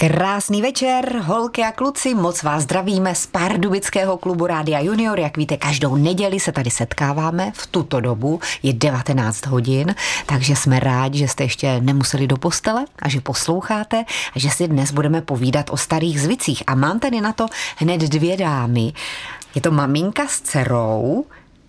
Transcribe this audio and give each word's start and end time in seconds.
Krásný 0.00 0.62
večer, 0.62 1.16
holky 1.24 1.62
a 1.62 1.72
kluci, 1.72 2.14
moc 2.14 2.42
vás 2.42 2.62
zdravíme 2.62 3.14
z 3.14 3.26
Pardubického 3.26 4.18
klubu 4.18 4.46
Rádia 4.46 4.80
Junior. 4.80 5.20
Jak 5.20 5.36
víte, 5.36 5.56
každou 5.56 5.96
neděli 5.96 6.40
se 6.40 6.52
tady 6.52 6.70
setkáváme 6.70 7.52
v 7.54 7.66
tuto 7.66 8.00
dobu, 8.00 8.40
je 8.62 8.72
19 8.72 9.46
hodin, 9.46 9.94
takže 10.26 10.56
jsme 10.56 10.80
rádi, 10.80 11.18
že 11.18 11.28
jste 11.28 11.44
ještě 11.44 11.80
nemuseli 11.80 12.26
do 12.26 12.36
postele 12.36 12.84
a 13.02 13.08
že 13.08 13.20
posloucháte 13.20 14.04
a 14.36 14.38
že 14.38 14.50
si 14.50 14.68
dnes 14.68 14.92
budeme 14.92 15.22
povídat 15.22 15.70
o 15.70 15.76
starých 15.76 16.20
zvicích. 16.20 16.62
A 16.66 16.74
mám 16.74 17.00
tady 17.00 17.20
na 17.20 17.32
to 17.32 17.46
hned 17.76 18.00
dvě 18.00 18.36
dámy. 18.36 18.92
Je 19.54 19.60
to 19.60 19.70
maminka 19.70 20.26
s 20.28 20.40
dcerou, 20.40 21.24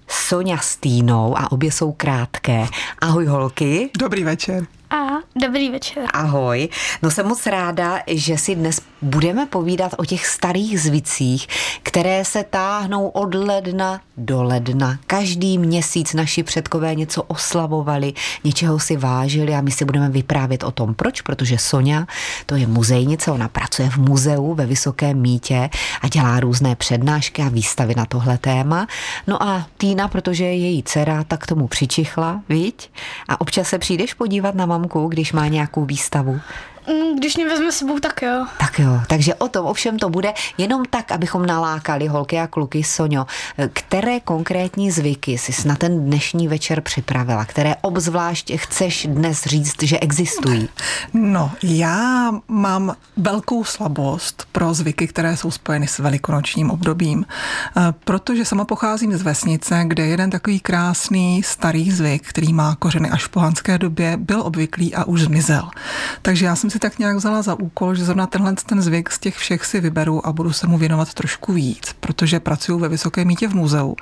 Sonja 0.07 0.57
s 0.57 0.75
Týnou 0.75 1.37
a 1.37 1.51
obě 1.51 1.71
jsou 1.71 1.91
krátké. 1.91 2.65
Ahoj 3.01 3.25
holky. 3.25 3.89
Dobrý 3.97 4.23
večer. 4.23 4.80
A 4.91 5.23
dobrý 5.35 5.69
večer. 5.69 6.03
Ahoj. 6.13 6.69
No 7.01 7.11
jsem 7.11 7.27
moc 7.27 7.45
ráda, 7.45 7.99
že 8.07 8.37
si 8.37 8.55
dnes 8.55 8.81
budeme 9.01 9.45
povídat 9.45 9.91
o 9.97 10.05
těch 10.05 10.27
starých 10.27 10.81
zvicích, 10.81 11.47
které 11.83 12.25
se 12.25 12.43
táhnou 12.43 13.07
od 13.07 13.35
ledna 13.35 14.01
do 14.17 14.43
ledna. 14.43 14.99
Každý 15.07 15.57
měsíc 15.57 16.13
naši 16.13 16.43
předkové 16.43 16.95
něco 16.95 17.23
oslavovali, 17.23 18.13
něčeho 18.43 18.79
si 18.79 18.97
vážili 18.97 19.55
a 19.55 19.61
my 19.61 19.71
si 19.71 19.85
budeme 19.85 20.09
vyprávět 20.09 20.63
o 20.63 20.71
tom. 20.71 20.93
Proč? 20.93 21.21
Protože 21.21 21.57
Sonja, 21.57 22.05
to 22.45 22.55
je 22.55 22.67
muzejnice, 22.67 23.31
ona 23.31 23.47
pracuje 23.47 23.89
v 23.89 23.97
muzeu 23.97 24.53
ve 24.53 24.65
Vysokém 24.65 25.21
mítě 25.21 25.69
a 26.01 26.07
dělá 26.07 26.39
různé 26.39 26.75
přednášky 26.75 27.41
a 27.41 27.49
výstavy 27.49 27.95
na 27.95 28.05
tohle 28.05 28.37
téma. 28.37 28.87
No 29.27 29.43
a 29.43 29.67
Týna, 29.77 30.07
protože 30.07 30.43
je 30.43 30.57
její 30.57 30.83
dcera, 30.83 31.23
tak 31.23 31.47
tomu 31.47 31.67
přičichla, 31.67 32.41
viď? 32.49 32.89
A 33.27 33.41
občas 33.41 33.67
se 33.67 33.79
přijdeš 33.79 34.13
podívat 34.13 34.55
na 34.55 34.65
mamku, 34.81 35.07
když 35.07 35.33
má 35.33 35.47
nějakou 35.47 35.85
výstavu. 35.85 36.39
Mm, 36.87 37.15
když 37.17 37.37
mě 37.37 37.47
vezme 37.49 37.71
sebou, 37.71 37.99
tak 37.99 38.21
jo. 38.21 38.45
Tak 38.59 38.79
jo, 38.79 39.01
takže 39.07 39.35
o 39.35 39.47
tom 39.47 39.65
ovšem 39.65 39.99
to 39.99 40.09
bude 40.09 40.33
jenom 40.57 40.85
tak, 40.89 41.11
abychom 41.11 41.45
nalákali 41.45 42.07
holky 42.07 42.39
a 42.39 42.47
kluky. 42.47 42.83
Soňo, 42.83 43.25
které 43.73 44.19
konkrétní 44.19 44.91
zvyky 44.91 45.37
jsi 45.37 45.67
na 45.67 45.75
ten 45.75 46.05
dnešní 46.05 46.47
večer 46.47 46.81
připravila, 46.81 47.45
které 47.45 47.75
obzvlášť 47.81 48.51
chceš 48.55 49.07
dnes 49.09 49.43
říct, 49.43 49.83
že 49.83 49.99
existují? 49.99 50.69
No, 51.13 51.51
já 51.63 52.31
mám 52.47 52.95
velkou 53.17 53.63
slabost 53.63 54.47
pro 54.51 54.73
zvyky, 54.73 55.07
které 55.07 55.37
jsou 55.37 55.51
spojeny 55.51 55.87
s 55.87 55.99
velikonočním 55.99 56.71
obdobím, 56.71 57.25
eh, 57.25 57.81
protože 58.05 58.45
sama 58.45 58.65
pocházím 58.65 59.17
z 59.17 59.21
vesnice, 59.21 59.83
kde 59.87 60.05
jeden 60.05 60.29
takový 60.29 60.59
krásný 60.59 61.43
starý 61.43 61.91
zvyk, 61.91 62.27
který 62.27 62.53
má 62.53 62.75
kořeny 62.75 63.09
až 63.09 63.23
v 63.23 63.29
pohanské 63.29 63.77
době, 63.77 64.17
byl 64.17 64.41
obvyklý 64.41 64.95
a 64.95 65.03
už 65.03 65.21
zmizel. 65.21 65.69
Takže 66.21 66.45
já 66.45 66.55
jsem 66.55 66.69
si 66.71 66.79
tak 66.79 66.99
nějak 66.99 67.17
vzala 67.17 67.41
za 67.41 67.59
úkol, 67.59 67.95
že 67.95 68.05
zrovna 68.05 68.27
tenhle 68.27 68.53
ten 68.65 68.81
zvyk 68.81 69.11
z 69.11 69.19
těch 69.19 69.35
všech 69.37 69.65
si 69.65 69.79
vyberu 69.79 70.27
a 70.27 70.31
budu 70.31 70.53
se 70.53 70.67
mu 70.67 70.77
věnovat 70.77 71.13
trošku 71.13 71.53
víc, 71.53 71.95
protože 71.99 72.39
pracuji 72.39 72.79
ve 72.79 72.89
Vysoké 72.89 73.25
mítě 73.25 73.47
v 73.47 73.55
muzeu. 73.55 73.95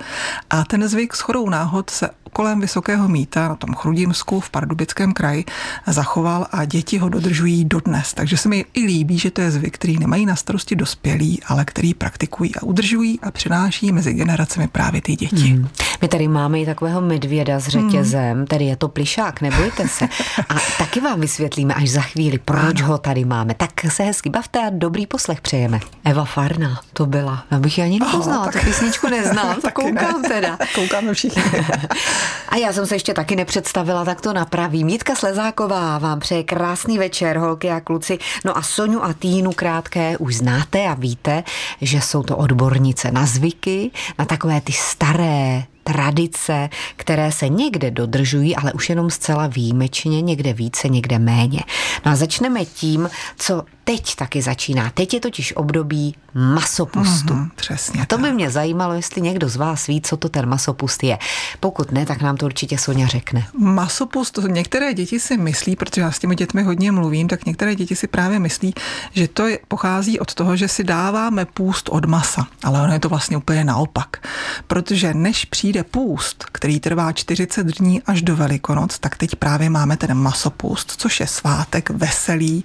A 0.50 0.64
ten 0.64 0.88
zvyk 0.88 1.14
s 1.14 1.20
chodou 1.20 1.48
náhod 1.48 1.90
se 1.90 2.10
kolem 2.32 2.60
Vysokého 2.60 3.08
míta 3.08 3.48
na 3.48 3.54
tom 3.54 3.74
Chrudimsku 3.74 4.40
v 4.40 4.50
Pardubickém 4.50 5.12
kraji 5.12 5.44
zachoval 5.86 6.46
a 6.52 6.64
děti 6.64 6.98
ho 6.98 7.08
dodržují 7.08 7.64
dodnes. 7.64 8.14
Takže 8.14 8.36
se 8.36 8.48
mi 8.48 8.64
i 8.74 8.80
líbí, 8.80 9.18
že 9.18 9.30
to 9.30 9.40
je 9.40 9.50
zvyk, 9.50 9.74
který 9.74 9.98
nemají 9.98 10.26
na 10.26 10.36
starosti 10.36 10.76
dospělí, 10.76 11.40
ale 11.46 11.64
který 11.64 11.94
praktikují 11.94 12.56
a 12.56 12.62
udržují 12.62 13.20
a 13.20 13.30
přináší 13.30 13.92
mezi 13.92 14.12
generacemi 14.12 14.68
právě 14.68 15.02
ty 15.02 15.16
děti. 15.16 15.36
Hmm. 15.36 15.68
My 16.02 16.08
tady 16.08 16.28
máme 16.28 16.60
i 16.60 16.66
takového 16.66 17.00
medvěda 17.00 17.60
s 17.60 17.68
řetězem, 17.68 18.36
hmm. 18.36 18.46
tady 18.46 18.64
je 18.64 18.76
to 18.76 18.88
plišák, 18.88 19.40
nebojte 19.40 19.88
se. 19.88 20.08
A 20.48 20.54
taky 20.78 21.00
vám 21.00 21.20
vysvětlíme 21.20 21.74
až 21.74 21.90
za 21.90 22.00
chvíli, 22.00 22.38
proč 22.38 22.82
ho 22.82 22.98
tady 22.98 23.24
máme. 23.24 23.54
Tak 23.54 23.70
se 23.88 24.02
hezky 24.02 24.30
bavte 24.30 24.58
a 24.58 24.70
dobrý 24.70 25.06
poslech 25.06 25.40
přejeme. 25.40 25.80
Eva 26.04 26.24
Farna, 26.24 26.80
to 26.92 27.06
byla. 27.06 27.44
Já 27.50 27.58
bych 27.58 27.78
ji 27.78 27.84
ani 27.84 28.00
nepoznala, 28.00 28.40
oh, 28.40 28.52
tak... 28.52 28.62
tu 28.62 28.66
písničku 28.66 29.08
neznám, 29.08 29.60
tak 29.62 29.74
koukám 29.74 30.22
ne. 30.22 30.28
teda. 30.28 30.58
Koukáme 30.74 31.14
všichni. 31.14 31.42
A 32.48 32.56
já 32.56 32.72
jsem 32.72 32.86
se 32.86 32.94
ještě 32.94 33.14
taky 33.14 33.36
nepředstavila, 33.36 34.04
tak 34.04 34.20
to 34.20 34.32
napravím. 34.32 34.86
Mítka 34.86 35.14
Slezáková 35.14 35.98
vám 35.98 36.20
přeje 36.20 36.44
krásný 36.44 36.98
večer, 36.98 37.38
holky 37.38 37.70
a 37.70 37.80
kluci. 37.80 38.18
No 38.44 38.58
a 38.58 38.62
Soňu 38.62 39.04
a 39.04 39.12
Týnu 39.12 39.52
krátké 39.52 40.16
už 40.18 40.36
znáte 40.36 40.86
a 40.86 40.94
víte, 40.94 41.44
že 41.80 42.00
jsou 42.00 42.22
to 42.22 42.36
odbornice 42.36 43.10
na 43.10 43.26
zvyky, 43.26 43.90
na 44.18 44.24
takové 44.24 44.60
ty 44.60 44.72
staré 44.72 45.62
tradice, 45.84 46.68
které 46.96 47.32
se 47.32 47.48
někde 47.48 47.90
dodržují, 47.90 48.56
ale 48.56 48.72
už 48.72 48.88
jenom 48.88 49.10
zcela 49.10 49.46
výjimečně, 49.46 50.22
někde 50.22 50.52
více, 50.52 50.88
někde 50.88 51.18
méně. 51.18 51.60
No 52.06 52.12
a 52.12 52.16
začneme 52.16 52.64
tím, 52.64 53.10
co 53.36 53.64
teď 53.84 54.14
taky 54.16 54.42
začíná. 54.42 54.90
Teď 54.90 55.14
je 55.14 55.20
totiž 55.20 55.56
období 55.56 56.14
masopustu. 56.34 57.34
Mm-hmm, 57.34 57.50
přesně. 57.56 58.02
A 58.02 58.06
to 58.06 58.16
tak. 58.16 58.24
by 58.24 58.32
mě 58.32 58.50
zajímalo, 58.50 58.94
jestli 58.94 59.20
někdo 59.20 59.48
z 59.48 59.56
vás 59.56 59.86
ví, 59.86 60.00
co 60.00 60.16
to 60.16 60.28
ten 60.28 60.48
masopust 60.48 61.02
je. 61.02 61.18
Pokud 61.60 61.92
ne, 61.92 62.06
tak 62.06 62.22
nám 62.22 62.36
to 62.36 62.46
určitě 62.46 62.78
Sonja 62.78 63.06
řekne. 63.06 63.46
Masopust, 63.58 64.38
některé 64.48 64.94
děti 64.94 65.20
si 65.20 65.36
myslí, 65.36 65.76
protože 65.76 66.00
já 66.00 66.10
s 66.10 66.18
těmi 66.18 66.36
dětmi 66.36 66.62
hodně 66.62 66.92
mluvím, 66.92 67.28
tak 67.28 67.46
některé 67.46 67.74
děti 67.74 67.96
si 67.96 68.06
právě 68.06 68.38
myslí, 68.38 68.74
že 69.12 69.28
to 69.28 69.46
je, 69.46 69.58
pochází 69.68 70.18
od 70.20 70.34
toho, 70.34 70.56
že 70.56 70.68
si 70.68 70.84
dáváme 70.84 71.44
půst 71.44 71.88
od 71.88 72.04
masa. 72.04 72.46
Ale 72.64 72.82
ono 72.82 72.92
je 72.92 72.98
to 72.98 73.08
vlastně 73.08 73.36
úplně 73.36 73.64
naopak. 73.64 74.26
Protože 74.66 75.14
než 75.14 75.44
přijde 75.44 75.69
půst, 75.90 76.44
který 76.52 76.80
trvá 76.80 77.12
40 77.12 77.66
dní 77.66 78.02
až 78.02 78.22
do 78.22 78.36
Velikonoc, 78.36 78.98
tak 78.98 79.16
teď 79.16 79.34
právě 79.34 79.70
máme 79.70 79.96
ten 79.96 80.14
masopust, 80.14 80.92
což 80.96 81.20
je 81.20 81.26
svátek 81.26 81.90
veselý. 81.90 82.64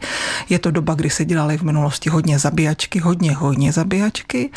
Je 0.49 0.59
to 0.59 0.71
doba, 0.71 0.93
kdy 0.93 1.09
se 1.09 1.25
dělaly 1.25 1.57
v 1.57 1.61
minulosti 1.61 2.09
hodně 2.09 2.39
zabíjačky, 2.39 2.99
hodně, 2.99 3.33
hodně 3.35 3.71
zabíjačky 3.71 4.49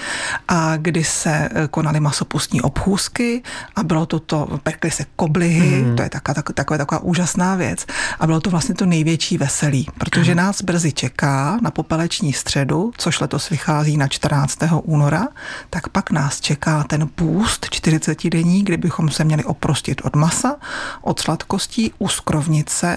a 0.49 0.77
kdy 0.77 1.05
se 1.05 1.49
eh, 1.53 1.69
konaly 1.69 2.01
masopustní 2.01 2.63
obchůzky 2.63 3.43
a 3.77 3.83
bylo 3.83 4.07
to 4.07 4.21
to, 4.21 4.61
pekly 4.63 4.91
se 4.91 5.05
koblihy, 5.17 5.83
mm. 5.83 5.97
to 5.97 6.03
je 6.03 6.09
taková, 6.09 6.35
tak, 6.35 6.53
taková, 6.53 6.79
taková 6.79 6.99
úžasná 7.03 7.55
věc 7.55 7.87
a 8.21 8.27
bylo 8.27 8.41
to 8.41 8.51
vlastně 8.51 8.75
to 8.75 8.87
největší 8.87 9.39
veselí, 9.39 9.87
protože 9.99 10.35
nás 10.35 10.63
brzy 10.63 10.93
čeká 10.93 11.59
na 11.63 11.71
popeleční 11.71 12.33
středu, 12.33 12.93
což 12.99 13.21
letos 13.21 13.51
vychází 13.51 13.97
na 13.97 14.09
14. 14.09 14.59
února, 14.83 15.29
tak 15.71 15.89
pak 15.89 16.11
nás 16.11 16.41
čeká 16.41 16.85
ten 16.85 17.09
půst 17.09 17.67
40 17.71 18.25
dní, 18.43 18.65
kdy 18.65 18.76
bychom 18.76 19.09
se 19.09 19.25
měli 19.25 19.44
oprostit 19.44 20.00
od 20.04 20.16
masa, 20.16 20.56
od 21.03 21.21
sladkostí, 21.21 21.93
uskrovnit 21.99 22.69
se 22.69 22.97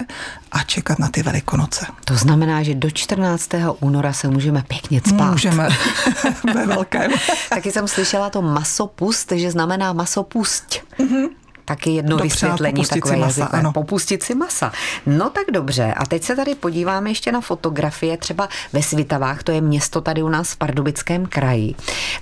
a 0.52 0.62
čekat 0.62 0.98
na 0.98 1.08
ty 1.08 1.22
velikonoce. 1.22 1.86
To 2.04 2.16
znamená, 2.16 2.62
že 2.62 2.74
do 2.74 2.90
14. 2.90 3.50
února 3.80 4.12
se 4.12 4.28
můžeme 4.28 4.64
pěkně 4.68 5.00
spát. 5.08 5.30
Můžeme, 5.30 5.68
ve 6.54 6.66
velkém. 6.66 7.12
Taky 7.48 7.72
jsem 7.72 7.88
slyšela 7.88 8.30
to 8.30 8.42
masopust, 8.42 9.32
že 9.32 9.50
znamená 9.50 9.92
masopust. 9.92 10.80
Mm-hmm 10.98 11.28
taky 11.64 11.90
jedno 11.90 12.16
Dopřát 12.16 12.32
vysvětlení 12.32 12.84
takové 12.86 13.16
masa, 13.16 13.26
jazykové. 13.26 13.58
Ano. 13.58 13.72
Popustit 13.72 14.22
si 14.22 14.34
masa. 14.34 14.72
No 15.06 15.30
tak 15.30 15.44
dobře. 15.52 15.94
A 15.96 16.06
teď 16.06 16.22
se 16.22 16.36
tady 16.36 16.54
podíváme 16.54 17.10
ještě 17.10 17.32
na 17.32 17.40
fotografie, 17.40 18.16
třeba 18.16 18.48
ve 18.72 18.82
Svitavách, 18.82 19.42
to 19.42 19.52
je 19.52 19.60
město 19.60 20.00
tady 20.00 20.22
u 20.22 20.28
nás 20.28 20.52
v 20.52 20.56
Pardubickém 20.56 21.26
kraji. 21.26 21.74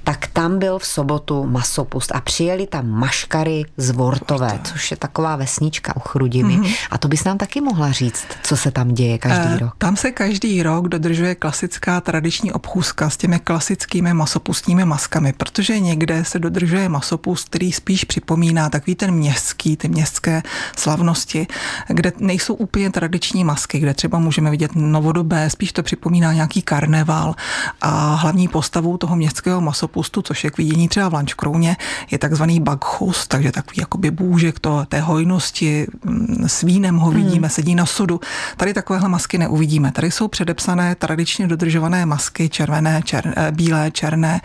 Tak 0.04 0.26
tam 0.26 0.58
byl 0.58 0.78
v 0.78 0.86
sobotu 0.86 1.46
masopust 1.46 2.12
a 2.14 2.20
přijeli 2.20 2.66
tam 2.66 2.88
maškary 2.88 3.64
z 3.76 3.90
Vortové, 3.90 4.60
což 4.64 4.90
je 4.90 4.96
taková 4.96 5.36
vesnička 5.36 5.96
u 5.96 6.00
Chrudimi. 6.00 6.58
Mm-hmm. 6.58 6.74
A 6.90 6.98
to 6.98 7.08
bys 7.08 7.24
nám 7.24 7.38
taky 7.38 7.60
mohla 7.60 7.92
říct, 7.92 8.26
co 8.42 8.56
se 8.56 8.70
tam 8.70 8.88
děje 8.94 9.18
každý 9.18 9.54
e, 9.54 9.58
rok. 9.58 9.74
Tam 9.78 9.96
se 9.96 10.10
každý 10.10 10.62
rok 10.62 10.88
dodržuje 10.88 11.34
klasická 11.34 12.00
tradiční 12.00 12.52
obchůzka 12.52 13.10
s 13.10 13.16
těmi 13.16 13.38
klasickými 13.38 14.14
masopustními 14.14 14.84
maskami, 14.84 15.32
protože 15.32 15.80
někde 15.80 16.24
se 16.24 16.38
dodržuje 16.38 16.88
masopust, 16.88 17.48
který 17.48 17.72
spíš 17.72 18.04
připomíná 18.04 18.70
takový 18.70 18.94
ten 18.94 19.10
měst 19.10 19.29
městský, 19.30 19.76
ty 19.76 19.88
městské 19.88 20.42
slavnosti, 20.76 21.46
kde 21.88 22.12
nejsou 22.18 22.54
úplně 22.54 22.90
tradiční 22.90 23.44
masky, 23.44 23.78
kde 23.78 23.94
třeba 23.94 24.18
můžeme 24.18 24.50
vidět 24.50 24.70
novodobé, 24.74 25.50
spíš 25.50 25.72
to 25.72 25.82
připomíná 25.82 26.32
nějaký 26.32 26.62
karneval 26.62 27.34
a 27.80 28.14
hlavní 28.14 28.48
postavou 28.48 28.96
toho 28.96 29.16
městského 29.16 29.60
masopustu, 29.60 30.22
což 30.22 30.44
je 30.44 30.50
k 30.50 30.58
vidění 30.58 30.88
třeba 30.88 31.08
v 31.08 31.14
Lančkrouně, 31.14 31.76
je 32.10 32.18
takzvaný 32.18 32.60
baghus, 32.60 33.26
takže 33.26 33.52
takový 33.52 33.76
jakoby 33.80 34.10
bůžek 34.10 34.58
to, 34.58 34.84
té 34.88 35.00
hojnosti, 35.00 35.86
mm, 36.04 36.44
s 36.46 36.62
vínem 36.62 36.96
ho 36.96 37.10
vidíme, 37.10 37.46
hmm. 37.46 37.54
sedí 37.54 37.74
na 37.74 37.86
sudu. 37.86 38.20
Tady 38.56 38.74
takovéhle 38.74 39.08
masky 39.08 39.38
neuvidíme. 39.38 39.92
Tady 39.92 40.10
jsou 40.10 40.28
předepsané 40.28 40.94
tradičně 40.94 41.46
dodržované 41.46 42.06
masky, 42.06 42.48
červené, 42.48 43.02
čer, 43.04 43.34
eh, 43.36 43.52
bílé, 43.52 43.90
černé, 43.90 44.40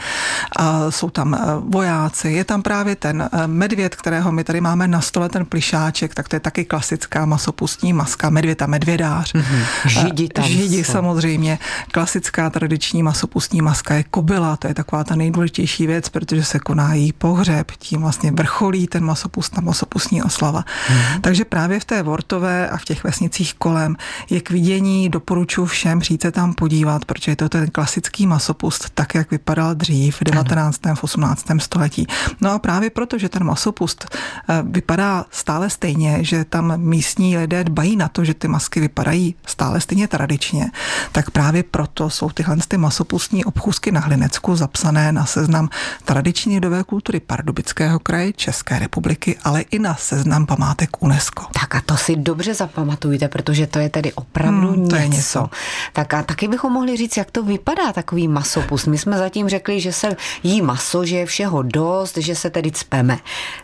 a 0.58 0.92
jsou 0.92 1.10
tam 1.10 1.34
eh, 1.34 1.40
vojáci, 1.60 2.30
je 2.30 2.44
tam 2.44 2.62
právě 2.62 2.96
ten 2.96 3.30
eh, 3.31 3.48
medvěd, 3.48 3.96
kterého 3.96 4.31
my 4.31 4.44
tady 4.44 4.62
máme 4.62 4.75
máme 4.75 4.88
na 4.88 5.01
stole 5.01 5.30
ten 5.30 5.45
plišáček, 5.45 6.16
tak 6.16 6.27
to 6.27 6.36
je 6.36 6.39
taky 6.39 6.66
klasická 6.66 7.25
masopustní 7.25 7.94
maska, 7.94 8.30
medvěda, 8.30 8.68
medvědář. 8.68 9.33
Mm-hmm. 9.33 9.66
Židi 9.86 10.30
tam 10.30 10.45
Židi 10.45 10.83
jsou. 10.83 10.92
samozřejmě. 10.92 11.60
Klasická 11.92 12.50
tradiční 12.50 13.04
masopustní 13.04 13.62
maska 13.62 13.95
je 13.95 14.04
kobila, 14.04 14.56
to 14.56 14.68
je 14.68 14.74
taková 14.74 15.04
ta 15.04 15.16
nejdůležitější 15.16 15.88
věc, 15.88 16.10
protože 16.10 16.44
se 16.44 16.60
koná 16.60 16.94
její 16.94 17.13
pohřeb, 17.13 17.72
tím 17.72 18.01
vlastně 18.01 18.31
vrcholí 18.31 18.88
ten 18.88 19.04
masopust, 19.04 19.54
ta 19.54 19.62
masopustní 19.62 20.24
oslava. 20.24 20.62
Mm-hmm. 20.62 21.21
Takže 21.21 21.45
právě 21.45 21.80
v 21.80 21.86
té 21.86 22.04
Vortové 22.04 22.69
a 22.69 22.78
v 22.78 22.86
těch 22.86 23.04
vesnicích 23.04 23.54
kolem 23.54 23.95
je 24.30 24.42
k 24.42 24.50
vidění, 24.50 25.10
doporučuji 25.10 25.66
všem 25.66 26.00
přijít 26.00 26.21
se 26.21 26.31
tam 26.31 26.54
podívat, 26.54 27.06
protože 27.06 27.31
je 27.31 27.36
to 27.36 27.50
ten 27.50 27.68
klasický 27.71 28.28
masopust, 28.28 28.89
tak 28.94 29.16
jak 29.16 29.31
vypadal 29.31 29.75
dřív 29.75 30.16
v 30.16 30.24
19. 30.24 30.80
v 30.95 31.04
18. 31.04 31.45
století. 31.57 32.07
No 32.42 32.51
a 32.51 32.60
právě 32.60 32.89
proto, 32.89 33.18
že 33.18 33.30
ten 33.30 33.44
masopust 33.44 34.06
eh, 34.50 34.65
vypadá 34.70 35.26
stále 35.32 35.70
stejně, 35.70 36.18
že 36.22 36.46
tam 36.46 36.78
místní 36.78 37.38
lidé 37.38 37.64
dbají 37.64 37.96
na 37.96 38.08
to, 38.08 38.26
že 38.26 38.34
ty 38.34 38.48
masky 38.48 38.80
vypadají 38.80 39.36
stále 39.46 39.82
stejně 39.82 40.08
tradičně, 40.08 40.72
tak 41.12 41.32
právě 41.32 41.64
proto 41.64 42.10
jsou 42.10 42.30
tyhle 42.30 42.58
ty 42.68 42.78
masopustní 42.78 43.46
obchůzky 43.46 43.92
na 43.92 44.00
Hlinecku 44.00 44.56
zapsané 44.56 45.12
na 45.12 45.26
seznam 45.26 45.70
tradiční 46.06 46.56
lidové 46.56 46.84
kultury 46.84 47.20
Pardubického 47.20 48.00
kraje 48.00 48.34
České 48.34 48.80
republiky, 48.80 49.38
ale 49.44 49.62
i 49.62 49.80
na 49.80 49.96
seznam 49.96 50.46
památek 50.46 51.04
UNESCO. 51.04 51.46
Tak 51.60 51.76
a 51.76 51.82
to 51.86 51.98
si 51.98 52.16
dobře 52.16 52.54
zapamatujte, 52.54 53.28
protože 53.28 53.68
to 53.68 53.80
je 53.80 53.90
tedy 53.90 54.14
opravdu 54.14 54.68
hmm, 54.68 54.88
to 54.88 54.96
něco. 54.96 54.98
Je 54.98 55.08
něco. 55.08 55.50
Tak 55.94 56.14
a 56.14 56.24
taky 56.24 56.48
bychom 56.48 56.74
mohli 56.74 56.98
říct, 56.98 57.18
jak 57.18 57.32
to 57.32 57.44
vypadá 57.44 57.94
takový 57.94 58.28
masopust. 58.28 58.88
My 58.88 58.98
jsme 58.98 59.18
zatím 59.18 59.50
řekli, 59.50 59.82
že 59.82 59.94
se 59.94 60.16
jí 60.44 60.62
maso, 60.62 61.06
že 61.06 61.16
je 61.16 61.26
všeho 61.26 61.64
dost, 61.64 62.18
že 62.18 62.36
se 62.36 62.50
tedy 62.50 62.72
cpeme. 62.72 63.20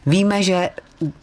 Víme, 0.05 0.43
že 0.43 0.69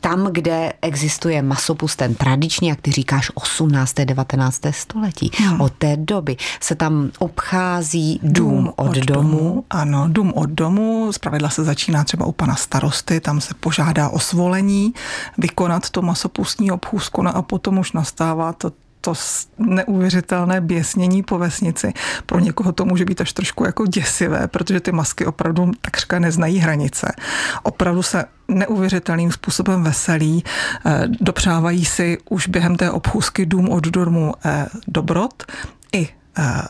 tam, 0.00 0.28
kde 0.32 0.72
existuje 0.82 1.42
masopust 1.42 1.98
ten 1.98 2.14
tradiční, 2.14 2.68
jak 2.68 2.80
ty 2.80 2.90
říkáš, 2.90 3.30
18. 3.34 3.94
19. 3.94 4.60
století. 4.70 5.30
Hmm. 5.38 5.60
Od 5.60 5.72
té 5.72 5.96
doby 5.96 6.36
se 6.60 6.74
tam 6.74 7.10
obchází 7.18 8.20
dům, 8.22 8.32
dům 8.32 8.72
od, 8.76 8.88
od 8.88 8.96
domu. 8.96 9.38
domu. 9.38 9.64
Ano, 9.70 10.08
dům 10.08 10.32
od 10.36 10.50
domu. 10.50 11.12
Zpravidla 11.12 11.50
se 11.50 11.64
začíná 11.64 12.04
třeba 12.04 12.26
u 12.26 12.32
pana 12.32 12.54
starosty, 12.54 13.20
tam 13.20 13.40
se 13.40 13.54
požádá 13.54 14.08
o 14.08 14.18
svolení 14.18 14.94
vykonat 15.38 15.90
to 15.90 16.02
masopustní 16.02 16.70
obchůzku 16.70 17.22
no 17.22 17.36
a 17.36 17.42
potom 17.42 17.78
už 17.78 17.92
nastává 17.92 18.52
to 18.52 18.72
to 19.08 19.14
neuvěřitelné 19.58 20.60
běsnění 20.60 21.22
po 21.22 21.38
vesnici. 21.38 21.92
Pro 22.26 22.38
někoho 22.38 22.72
to 22.72 22.84
může 22.84 23.04
být 23.04 23.20
až 23.20 23.32
trošku 23.32 23.64
jako 23.64 23.86
děsivé, 23.86 24.48
protože 24.48 24.80
ty 24.80 24.92
masky 24.92 25.26
opravdu 25.26 25.70
takřka 25.80 26.18
neznají 26.18 26.58
hranice. 26.58 27.12
Opravdu 27.62 28.02
se 28.02 28.24
neuvěřitelným 28.48 29.32
způsobem 29.32 29.82
veselí, 29.82 30.44
eh, 30.86 31.04
dopřávají 31.20 31.84
si 31.84 32.18
už 32.30 32.48
během 32.48 32.76
té 32.76 32.90
obchůzky 32.90 33.46
dům 33.46 33.68
od 33.68 33.84
domu 33.84 34.34
eh, 34.44 34.66
dobrot, 34.88 35.42
i 35.92 36.08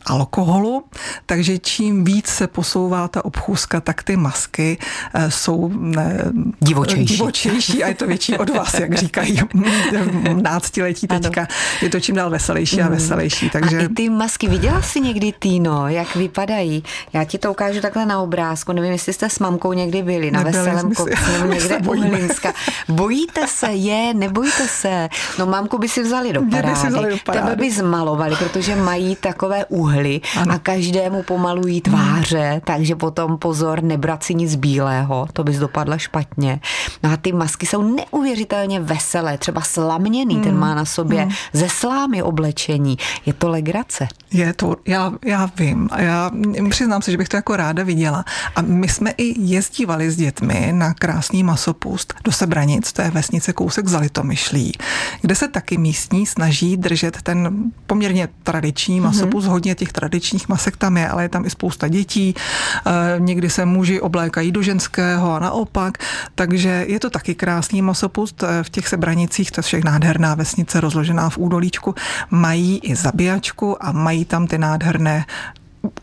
alkoholu, 0.06 0.84
takže 1.26 1.58
čím 1.58 2.04
víc 2.04 2.26
se 2.26 2.46
posouvá 2.46 3.08
ta 3.08 3.24
obchůzka, 3.24 3.80
tak 3.80 4.02
ty 4.02 4.16
masky 4.16 4.78
eh, 5.14 5.30
jsou 5.30 5.70
eh, 5.98 6.24
divočejší. 6.60 7.04
divočejší 7.04 7.84
a 7.84 7.88
je 7.88 7.94
to 7.94 8.06
větší 8.06 8.38
od 8.38 8.50
vás, 8.50 8.74
jak 8.74 8.94
říkají 8.98 9.40
náctiletí 10.42 11.06
teďka. 11.06 11.40
Ano. 11.40 11.48
Je 11.82 11.90
to 11.90 12.00
čím 12.00 12.14
dál 12.14 12.30
veselější 12.30 12.80
a 12.80 12.84
hmm. 12.84 12.94
veselější. 12.94 13.50
Takže... 13.50 13.78
A 13.78 13.82
i 13.82 13.88
ty 13.88 14.10
masky, 14.10 14.48
viděla 14.48 14.82
jsi 14.82 15.00
někdy, 15.00 15.32
Týno, 15.38 15.88
jak 15.88 16.16
vypadají? 16.16 16.84
Já 17.12 17.24
ti 17.24 17.38
to 17.38 17.50
ukážu 17.50 17.80
takhle 17.80 18.06
na 18.06 18.20
obrázku. 18.20 18.72
Nevím, 18.72 18.92
jestli 18.92 19.12
jste 19.12 19.30
s 19.30 19.38
mamkou 19.38 19.72
někdy 19.72 20.02
byli 20.02 20.30
na 20.30 20.42
Nebyli 20.42 20.64
veselém 20.64 20.94
kopci 20.94 21.32
nebo 21.32 21.44
někde 21.54 21.78
u 21.78 22.00
Hlinska. 22.00 22.52
Bojíte 22.88 23.46
se 23.46 23.66
je, 23.66 24.14
nebojíte 24.14 24.68
se. 24.68 25.08
No 25.38 25.46
mamku 25.46 25.78
by 25.78 25.88
si 25.88 26.02
vzali 26.02 26.32
do 26.32 26.42
parády. 26.42 26.68
By 26.68 26.76
si 26.76 26.86
vzali 26.86 27.10
do 27.10 27.16
parády. 27.24 27.44
Tebe 27.44 27.56
by 27.56 27.70
zmalovali, 27.72 28.36
protože 28.36 28.76
mají 28.76 29.16
takové 29.16 29.57
takové 29.58 29.80
uhly 29.80 30.20
ano. 30.36 30.54
a 30.54 30.58
každému 30.58 31.22
pomalují 31.22 31.80
tváře, 31.80 32.50
hmm. 32.50 32.60
takže 32.64 32.94
potom 32.96 33.38
pozor, 33.38 33.82
nebrat 33.82 34.22
si 34.22 34.34
nic 34.34 34.54
bílého, 34.54 35.26
to 35.32 35.44
bys 35.44 35.58
dopadla 35.58 35.98
špatně. 35.98 36.60
No 37.02 37.12
a 37.12 37.16
ty 37.16 37.32
masky 37.32 37.66
jsou 37.66 37.82
neuvěřitelně 37.82 38.80
veselé, 38.80 39.38
třeba 39.38 39.60
slaměný, 39.60 40.34
hmm. 40.34 40.44
ten 40.44 40.58
má 40.58 40.74
na 40.74 40.84
sobě 40.84 41.22
hmm. 41.22 41.32
ze 41.52 41.68
slámy 41.68 42.22
oblečení. 42.22 42.98
Je 43.26 43.32
to 43.32 43.48
legrace. 43.48 44.08
Je 44.32 44.52
to, 44.52 44.76
já, 44.86 45.12
já 45.24 45.50
vím. 45.56 45.88
Já 45.96 46.30
přiznám 46.70 47.02
se, 47.02 47.10
že 47.10 47.16
bych 47.16 47.28
to 47.28 47.36
jako 47.36 47.56
ráda 47.56 47.82
viděla. 47.82 48.24
A 48.56 48.62
my 48.62 48.88
jsme 48.88 49.10
i 49.16 49.40
jezdívali 49.40 50.10
s 50.10 50.16
dětmi 50.16 50.68
na 50.72 50.94
krásný 50.94 51.42
masopust 51.42 52.14
do 52.24 52.32
Sebranic, 52.32 52.92
to 52.92 53.02
je 53.02 53.10
vesnice 53.10 53.52
kousek 53.52 53.88
za 53.88 53.98
Litomyšlí, 53.98 54.72
kde 55.20 55.34
se 55.34 55.48
taky 55.48 55.78
místní 55.78 56.26
snaží 56.26 56.76
držet 56.76 57.22
ten 57.22 57.70
poměrně 57.86 58.28
tradiční 58.42 59.00
masopust 59.00 59.47
hodně 59.48 59.74
těch 59.74 59.92
tradičních 59.92 60.48
masek 60.48 60.76
tam 60.76 60.96
je, 60.96 61.08
ale 61.08 61.22
je 61.22 61.28
tam 61.28 61.44
i 61.44 61.50
spousta 61.50 61.88
dětí. 61.88 62.34
Eh, 62.86 62.90
někdy 63.18 63.50
se 63.50 63.64
muži 63.64 64.00
oblékají 64.00 64.52
do 64.52 64.62
ženského 64.62 65.34
a 65.34 65.38
naopak. 65.38 65.98
Takže 66.34 66.84
je 66.88 67.00
to 67.00 67.10
taky 67.10 67.34
krásný 67.34 67.82
masopust 67.82 68.42
eh, 68.42 68.62
v 68.62 68.70
těch 68.70 68.88
sebranicích, 68.88 69.50
to 69.50 69.58
je 69.58 69.62
všech 69.62 69.84
nádherná 69.84 70.34
vesnice 70.34 70.80
rozložená 70.80 71.30
v 71.30 71.38
údolíčku. 71.38 71.94
Mají 72.30 72.78
i 72.78 72.96
zabíjačku 72.96 73.84
a 73.84 73.92
mají 73.92 74.24
tam 74.24 74.46
ty 74.46 74.58
nádherné 74.58 75.24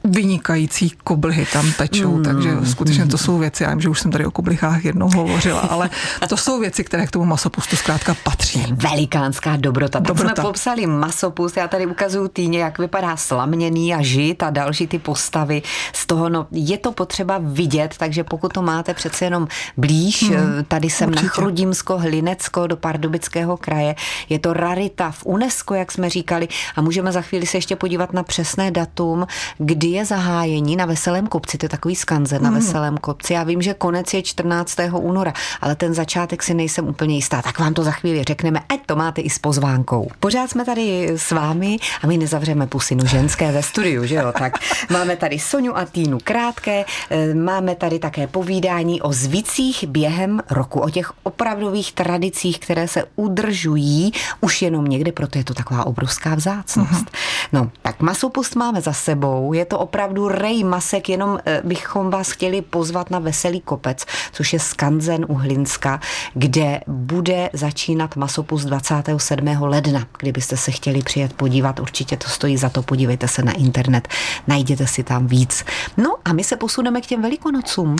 vynikající 0.03 0.91
koblihy 1.03 1.45
tam 1.53 1.71
tečou, 1.77 2.17
mm, 2.17 2.23
takže 2.23 2.51
skutečně 2.63 3.05
to 3.05 3.17
jsou 3.17 3.37
věci, 3.37 3.63
já 3.63 3.69
vím, 3.69 3.81
že 3.81 3.89
už 3.89 3.99
jsem 3.99 4.11
tady 4.11 4.25
o 4.25 4.31
koblichách 4.31 4.85
jednou 4.85 5.09
hovořila, 5.15 5.59
ale 5.59 5.89
to 6.29 6.37
jsou 6.37 6.59
věci, 6.59 6.83
které 6.83 7.07
k 7.07 7.11
tomu 7.11 7.25
masopustu 7.25 7.75
zkrátka 7.75 8.15
patří. 8.23 8.65
Velikánská 8.71 9.55
dobrota. 9.55 9.99
Tak 9.99 10.07
dobrota. 10.07 10.35
jsme 10.35 10.43
popsali 10.43 10.85
masopust, 10.85 11.57
já 11.57 11.67
tady 11.67 11.85
ukazuju 11.85 12.27
týně, 12.27 12.59
jak 12.59 12.79
vypadá 12.79 13.17
slaměný 13.17 13.93
a 13.93 14.01
žit 14.01 14.43
a 14.43 14.49
další 14.49 14.87
ty 14.87 14.99
postavy 14.99 15.61
z 15.93 16.05
toho, 16.05 16.29
no 16.29 16.47
je 16.51 16.77
to 16.77 16.91
potřeba 16.91 17.39
vidět, 17.41 17.95
takže 17.97 18.23
pokud 18.23 18.53
to 18.53 18.61
máte 18.61 18.93
přece 18.93 19.25
jenom 19.25 19.47
blíž, 19.77 20.21
mm, 20.21 20.37
tady 20.67 20.89
jsem 20.89 21.09
určitě. 21.09 21.25
na 21.25 21.31
Chrudimsko, 21.31 21.97
Hlinecko 21.97 22.67
do 22.67 22.77
Pardubického 22.77 23.57
kraje, 23.57 23.95
je 24.29 24.39
to 24.39 24.53
rarita 24.53 25.11
v 25.11 25.25
UNESCO, 25.25 25.73
jak 25.73 25.91
jsme 25.91 26.09
říkali 26.09 26.47
a 26.75 26.81
můžeme 26.81 27.11
za 27.11 27.21
chvíli 27.21 27.45
se 27.45 27.57
ještě 27.57 27.75
podívat 27.75 28.13
na 28.13 28.23
přesné 28.23 28.71
datum, 28.71 29.27
kdy 29.57 29.74
je 29.83 30.05
zahájení 30.05 30.75
na 30.75 30.85
Veselém 30.85 31.27
kopci, 31.27 31.57
to 31.57 31.65
je 31.65 31.69
takový 31.69 31.95
skanzen 31.95 32.43
na 32.43 32.49
hmm. 32.49 32.59
Veselém 32.59 32.97
kopci. 32.97 33.33
Já 33.33 33.43
vím, 33.43 33.61
že 33.61 33.73
konec 33.73 34.13
je 34.13 34.21
14. 34.21 34.77
února, 34.91 35.33
ale 35.61 35.75
ten 35.75 35.93
začátek 35.93 36.43
si 36.43 36.53
nejsem 36.53 36.87
úplně 36.87 37.15
jistá. 37.15 37.41
Tak 37.41 37.59
vám 37.59 37.73
to 37.73 37.83
za 37.83 37.91
chvíli 37.91 38.23
řekneme, 38.23 38.59
ať 38.69 38.79
to 38.85 38.95
máte 38.95 39.21
i 39.21 39.29
s 39.29 39.39
pozvánkou. 39.39 40.09
Pořád 40.19 40.49
jsme 40.49 40.65
tady 40.65 41.09
s 41.15 41.31
vámi 41.31 41.77
a 42.01 42.07
my 42.07 42.17
nezavřeme 42.17 42.67
pusinu 42.67 43.05
ženské 43.05 43.51
ve 43.51 43.63
studiu, 43.63 44.05
že 44.05 44.15
jo? 44.15 44.33
Tak 44.39 44.53
máme 44.89 45.15
tady 45.15 45.39
Soňu 45.39 45.77
a 45.77 45.85
Týnu 45.85 46.17
krátké, 46.23 46.85
eh, 47.09 47.33
máme 47.33 47.75
tady 47.75 47.99
také 47.99 48.27
povídání 48.27 49.01
o 49.01 49.13
zvicích 49.13 49.83
během 49.87 50.41
roku, 50.49 50.79
o 50.79 50.89
těch 50.89 51.11
opravdových 51.23 51.93
tradicích, 51.93 52.59
které 52.59 52.87
se 52.87 53.03
udržují 53.15 54.11
už 54.41 54.61
jenom 54.61 54.85
někde, 54.85 55.11
proto 55.11 55.37
je 55.37 55.43
to 55.43 55.53
taková 55.53 55.85
obrovská 55.85 56.35
vzácnost. 56.35 57.05
Uh-huh. 57.05 57.49
No, 57.53 57.71
tak 57.81 58.01
masopust 58.01 58.55
máme 58.55 58.81
za 58.81 58.93
sebou, 58.93 59.53
je 59.53 59.64
to 59.65 59.79
opravdu 59.79 60.27
rej 60.27 60.63
masek, 60.63 61.09
jenom 61.09 61.39
eh, 61.45 61.61
bychom 61.63 62.09
vás 62.09 62.31
chtěli 62.31 62.61
pozvat 62.61 63.09
na 63.09 63.19
Veselý 63.19 63.61
kopec, 63.61 64.05
což 64.31 64.53
je 64.53 64.59
skanzen 64.59 65.25
u 65.27 65.33
Hlinska, 65.33 65.99
kde 66.33 66.81
bude 66.87 67.49
začínat 67.53 68.15
masopust 68.15 68.65
27. 68.65 69.47
ledna. 69.59 70.07
Kdybyste 70.19 70.57
se 70.57 70.71
chtěli 70.71 71.01
přijet 71.01 71.33
podívat, 71.33 71.79
určitě 71.79 72.17
to 72.17 72.29
stojí 72.29 72.57
za 72.57 72.69
to, 72.69 72.83
podívejte 72.83 73.27
se 73.27 73.41
na 73.41 73.51
internet, 73.51 74.07
najděte 74.47 74.87
si 74.87 75.03
tam 75.03 75.27
víc. 75.27 75.65
No 75.97 76.15
a 76.25 76.33
my 76.33 76.43
se 76.43 76.55
posuneme 76.55 77.01
k 77.01 77.05
těm 77.05 77.21
velikonocům. 77.21 77.95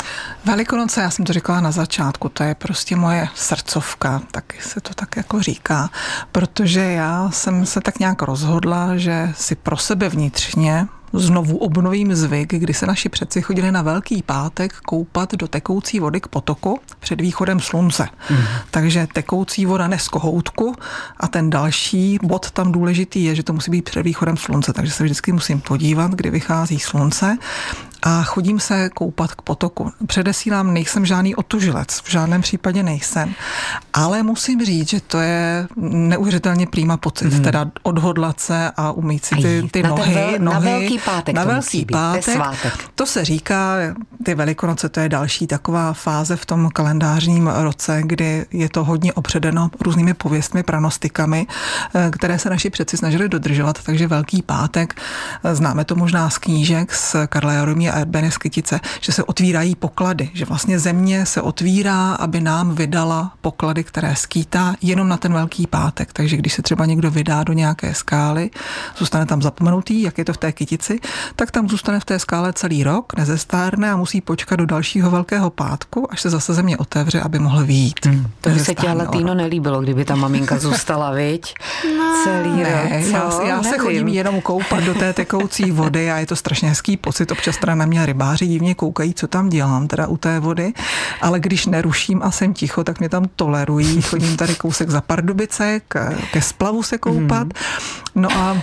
Velikonoce, 0.46 1.02
já 1.02 1.10
jsem 1.10 1.26
to 1.26 1.34
říkala 1.34 1.62
na 1.62 1.72
začátku, 1.72 2.30
to 2.30 2.44
je 2.44 2.56
prostě 2.56 2.96
moje 2.96 3.28
srdcovka, 3.36 4.22
taky 4.32 4.62
se 4.62 4.82
to 4.82 4.94
tak 4.94 5.18
jako 5.18 5.42
říká, 5.42 5.90
protože 6.32 6.82
já 6.82 7.30
jsem 7.32 7.66
se 7.66 7.82
tak 7.82 8.00
nějak 8.00 8.22
rozhodla, 8.22 8.98
že 8.98 9.34
si 9.38 9.56
pro 9.56 9.78
sebe 9.78 10.10
vnitřně 10.10 10.88
znovu 11.20 11.58
obnovím 11.58 12.16
zvyk, 12.16 12.54
kdy 12.54 12.74
se 12.74 12.86
naši 12.86 13.10
předci 13.10 13.42
chodili 13.42 13.72
na 13.72 13.82
Velký 13.82 14.24
pátek 14.24 14.74
koupat 14.74 15.34
do 15.34 15.48
tekoucí 15.48 16.00
vody 16.00 16.22
k 16.22 16.28
potoku 16.28 16.80
před 17.00 17.22
východem 17.22 17.60
slunce. 17.60 18.08
Mm. 18.30 18.38
Takže 18.72 19.08
tekoucí 19.14 19.66
voda 19.66 19.88
ne 19.88 20.00
z 20.00 20.08
kohoutku 20.08 20.76
a 21.18 21.28
ten 21.28 21.50
další 21.50 22.20
bod 22.24 22.52
tam 22.52 22.72
důležitý 22.72 23.24
je, 23.24 23.36
že 23.36 23.44
to 23.44 23.54
musí 23.54 23.72
být 23.72 23.86
před 23.86 24.04
východem 24.04 24.38
slunce, 24.38 24.74
takže 24.74 24.92
se 24.92 25.04
vždycky 25.04 25.32
musím 25.32 25.62
podívat, 25.62 26.12
kdy 26.12 26.30
vychází 26.30 26.80
slunce 26.80 27.38
a 28.06 28.24
chodím 28.24 28.60
se 28.60 28.90
koupat 28.90 29.36
k 29.36 29.42
potoku. 29.42 29.92
Předesílám, 30.08 30.74
nejsem 30.74 31.06
žádný 31.06 31.36
otužilec, 31.36 32.02
v 32.04 32.12
žádném 32.12 32.42
případě 32.42 32.84
nejsem, 32.84 33.34
ale 33.94 34.24
musím 34.24 34.66
říct, 34.66 34.90
že 34.90 35.02
to 35.02 35.20
je 35.20 35.68
neuvěřitelně 35.92 36.68
prýma 36.68 36.98
pocit, 36.98 37.34
hmm. 37.34 37.44
teda 37.44 37.72
odhodlat 37.84 38.40
se 38.40 38.72
a 38.78 38.92
umít 38.92 39.26
si 39.26 39.36
ty, 39.36 39.70
ty 39.72 39.84
na 39.84 39.90
nohy, 39.90 40.14
vel, 40.14 40.32
nohy. 40.40 40.40
Na 40.40 40.60
velký 40.60 41.00
pátek 41.00 41.36
Na 41.36 41.44
to 41.44 41.50
velký 41.50 41.86
pátek. 41.86 42.26
To, 42.26 42.32
svátek. 42.32 42.74
to 42.96 43.06
se 43.06 43.26
říká, 43.26 43.76
ty 44.24 44.36
velikonoce, 44.36 44.90
to 44.90 45.00
je 45.00 45.10
další 45.10 45.48
taková 45.48 45.94
fáze 45.94 46.36
v 46.36 46.46
tom 46.46 46.70
kalendářním 46.70 47.48
roce, 47.48 48.02
kdy 48.06 48.46
je 48.52 48.70
to 48.70 48.84
hodně 48.84 49.14
opředeno 49.14 49.72
různými 49.82 50.14
pověstmi, 50.14 50.64
pranostikami, 50.64 51.48
eh, 51.96 52.12
které 52.12 52.40
se 52.40 52.50
naši 52.50 52.70
přeci 52.70 52.98
snažili 52.98 53.30
dodržovat, 53.30 53.84
takže 53.84 54.08
velký 54.08 54.42
pátek, 54.42 55.02
eh, 55.44 55.56
známe 55.56 55.86
to 55.86 55.96
možná 55.96 56.30
z 56.30 56.38
knížek 56.38 56.94
z 56.94 57.16
Karla 57.28 57.54
Jaromí 57.54 57.95
a 57.96 58.00
Erbeny 58.00 58.32
Skytice, 58.32 58.80
že 59.02 59.12
se 59.12 59.24
otvírají 59.24 59.76
poklady, 59.76 60.30
že 60.34 60.46
vlastně 60.46 60.80
země 60.80 61.26
se 61.26 61.42
otvírá, 61.42 62.14
aby 62.14 62.42
nám 62.42 62.76
vydala 62.76 63.32
poklady, 63.42 63.84
které 63.84 64.16
skýtá 64.16 64.76
jenom 64.82 65.08
na 65.08 65.18
ten 65.18 65.34
velký 65.34 65.68
pátek. 65.68 66.14
Takže 66.14 66.38
když 66.38 66.54
se 66.54 66.62
třeba 66.62 66.86
někdo 66.86 67.12
vydá 67.12 67.44
do 67.44 67.54
nějaké 67.54 67.94
skály, 67.94 68.50
zůstane 68.98 69.26
tam 69.26 69.42
zapomenutý, 69.42 70.02
jak 70.02 70.18
je 70.18 70.26
to 70.26 70.34
v 70.34 70.38
té 70.38 70.52
kytici, 70.52 71.00
tak 71.36 71.52
tam 71.52 71.70
zůstane 71.70 72.00
v 72.00 72.06
té 72.06 72.20
skále 72.20 72.54
celý 72.54 72.84
rok, 72.84 73.14
nezestárne 73.18 73.92
a 73.92 73.96
musí 73.96 74.22
počkat 74.22 74.56
do 74.56 74.66
dalšího 74.66 75.12
velkého 75.12 75.50
pátku, 75.50 76.08
až 76.12 76.22
se 76.22 76.30
zase 76.30 76.54
země 76.54 76.78
otevře, 76.78 77.22
aby 77.22 77.40
mohl 77.40 77.66
výjít. 77.66 78.06
Hmm, 78.06 78.28
to 78.42 78.50
by 78.50 78.60
se 78.60 78.76
ti 78.76 78.88
ale 78.88 79.08
Týno 79.08 79.34
nelíbilo, 79.34 79.82
kdyby 79.82 80.06
ta 80.06 80.16
maminka 80.16 80.60
zůstala, 80.60 81.12
viď? 81.12 81.54
No. 81.98 82.22
Celý 82.24 82.64
ne, 82.64 82.82
rok. 82.84 82.92
já, 83.12 83.44
já 83.44 83.64
se 83.64 83.78
chodím 83.78 84.08
jenom 84.08 84.42
koupat 84.42 84.84
do 84.84 84.94
té 84.94 85.14
tekoucí 85.14 85.72
vody 85.72 86.12
a 86.12 86.18
je 86.18 86.26
to 86.26 86.36
strašně 86.36 86.70
hezký 86.70 86.98
pocit. 86.98 87.32
Občas 87.32 87.58
teda 87.58 87.76
na 87.86 87.90
mě 87.90 88.06
rybáři 88.06 88.48
divně 88.48 88.76
koukají, 88.76 89.14
co 89.14 89.28
tam 89.28 89.50
dělám 89.50 89.88
teda 89.88 90.08
u 90.08 90.18
té 90.18 90.40
vody, 90.40 90.74
ale 91.22 91.40
když 91.40 91.66
neruším 91.66 92.24
a 92.24 92.32
jsem 92.32 92.54
ticho, 92.54 92.84
tak 92.84 93.00
mě 93.00 93.10
tam 93.10 93.26
tolerují. 93.36 94.02
Chodím 94.02 94.38
tady 94.38 94.56
kousek 94.56 94.90
za 94.90 95.02
Pardubice, 95.02 95.82
k, 95.88 96.10
ke 96.32 96.42
splavu 96.42 96.84
se 96.84 96.98
koupat. 96.98 97.48
No 98.16 98.30
a 98.32 98.58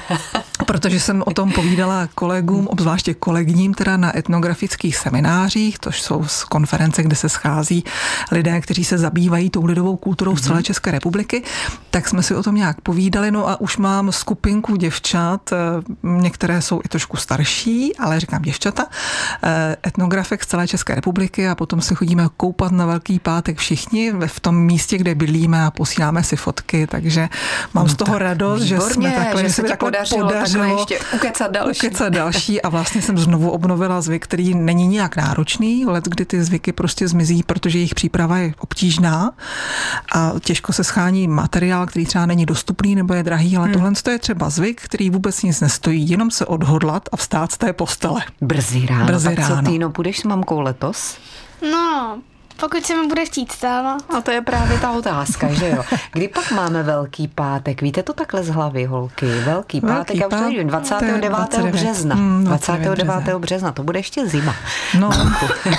protože 0.64 1.00
jsem 1.00 1.23
o 1.26 1.31
tom 1.31 1.52
povídala 1.52 2.09
kolegům, 2.14 2.66
obzvláště 2.66 3.14
kolegním 3.14 3.75
teda 3.75 3.97
na 3.97 4.19
etnografických 4.19 4.97
seminářích, 4.97 5.78
to 5.78 5.92
jsou 5.92 6.25
z 6.25 6.45
konference, 6.45 7.02
kde 7.02 7.16
se 7.16 7.28
schází 7.28 7.85
lidé, 8.33 8.61
kteří 8.61 8.85
se 8.85 8.99
zabývají 8.99 9.50
tou 9.50 9.64
lidovou 9.64 9.97
kulturou 9.97 10.37
z 10.37 10.40
celé 10.40 10.62
České 10.62 10.90
republiky, 10.90 11.42
tak 11.90 12.09
jsme 12.09 12.23
si 12.23 12.35
o 12.35 12.42
tom 12.42 12.54
nějak 12.54 12.81
povídali, 12.81 13.31
no 13.31 13.49
a 13.49 13.61
už 13.61 13.76
mám 13.76 14.12
skupinku 14.12 14.76
děvčat, 14.76 15.52
eh, 15.52 15.57
některé 16.02 16.62
jsou 16.62 16.81
i 16.85 16.88
trošku 16.88 17.16
starší, 17.16 17.97
ale 17.97 18.21
říkám 18.21 18.42
děvčata, 18.42 18.87
eh, 19.42 19.76
etnografek 19.87 20.45
z 20.45 20.47
celé 20.47 20.69
České 20.69 20.95
republiky 20.95 21.49
a 21.49 21.54
potom 21.54 21.81
se 21.81 21.95
chodíme 21.95 22.28
koupat 22.37 22.73
na 22.73 22.87
Velký 22.87 23.19
pátek 23.19 23.59
všichni 23.59 24.12
v 24.26 24.40
tom 24.40 24.57
místě, 24.57 24.99
kde 24.99 25.14
bydlíme 25.14 25.64
a 25.64 25.71
posíláme 25.71 26.23
si 26.23 26.37
fotky, 26.37 26.87
takže 26.87 27.28
mám 27.75 27.88
z 27.88 27.97
toho 27.97 28.19
radost, 28.19 28.62
že 28.62 28.81
jsme 28.81 29.09
Výborně, 29.09 29.25
takhle, 29.25 29.42
že 29.42 29.50
se 29.50 29.62
takhle 29.62 29.90
podařilo, 29.90 30.26
podařilo 30.26 30.52
takhle 30.59 30.81
ještě 30.81 30.99
ukecat 31.15 31.51
další. 31.51 31.89
ukecat 31.89 32.13
další 32.13 32.63
a 32.63 32.69
vlastně 32.69 33.03
jsem 33.03 33.19
znovu 33.19 33.51
obnovila 33.51 34.01
zvyk, 34.01 34.25
který 34.25 34.55
není 34.55 34.87
nijak 34.87 35.17
náročný, 35.17 35.87
let, 35.87 36.05
kdy 36.05 36.25
ty 36.25 36.45
zvyky 36.45 36.73
prostě 36.73 37.09
zmizí, 37.09 37.43
protože 37.43 37.79
jejich 37.79 37.95
příprava 37.95 38.39
je 38.39 38.55
obtížná 38.59 39.33
a 40.15 40.33
těžko 40.41 40.73
se 40.73 40.85
schání 40.85 41.29
materiál, 41.29 41.87
který 41.87 42.07
třeba 42.07 42.27
není 42.27 42.47
dostupný 42.47 42.95
nebo 42.95 43.15
je 43.15 43.23
drahý, 43.23 43.57
ale 43.57 43.65
hmm. 43.65 43.73
tohle 43.73 43.93
je 44.11 44.19
třeba 44.19 44.51
zvyk, 44.51 44.81
který 44.81 45.11
vůbec 45.11 45.43
nic 45.43 45.61
nestojí, 45.61 46.11
jenom 46.11 46.31
se 46.31 46.47
odhodlat 46.47 47.09
a 47.13 47.17
vstát 47.17 47.53
z 47.53 47.59
té 47.59 47.73
postele. 47.73 48.21
Brzy 48.41 48.87
ráno. 48.87 49.07
Brzy 49.07 49.35
tak 49.35 49.47
co, 49.47 49.55
ráno. 49.55 49.71
Týno, 49.71 49.91
půjdeš 49.91 50.19
s 50.19 50.25
mamkou 50.25 50.61
letos? 50.61 51.17
No, 51.71 52.19
pokud 52.57 52.87
se 52.87 52.95
mi 52.95 53.09
bude 53.09 53.25
chtít 53.25 53.53
stávat. 53.53 54.03
A 54.17 54.21
to 54.21 54.31
je 54.31 54.41
právě 54.41 54.79
ta 54.79 54.91
otázka, 54.91 55.53
že 55.53 55.69
jo? 55.69 55.85
Kdy 56.13 56.29
pak 56.29 56.51
máme 56.51 56.83
Velký 56.83 57.29
pátek? 57.29 57.83
Víte 57.83 58.03
to 58.03 58.13
takhle 58.13 58.45
z 58.45 58.49
hlavy, 58.49 58.85
holky? 58.85 59.27
Velký 59.27 59.81
pátek, 59.81 60.17
já 60.17 60.27
už 60.27 60.31
to 60.31 60.37
pátek, 60.37 60.53
nevím, 60.53 60.69
29. 60.69 61.29
29. 61.29 61.73
března. 61.73 62.15
Hmm, 62.15 62.45
29. 62.45 63.05
29. 63.05 63.41
března, 63.41 63.73
to 63.73 63.83
bude 63.83 63.99
ještě 63.99 64.27
zima. 64.27 64.55
No, 64.99 65.11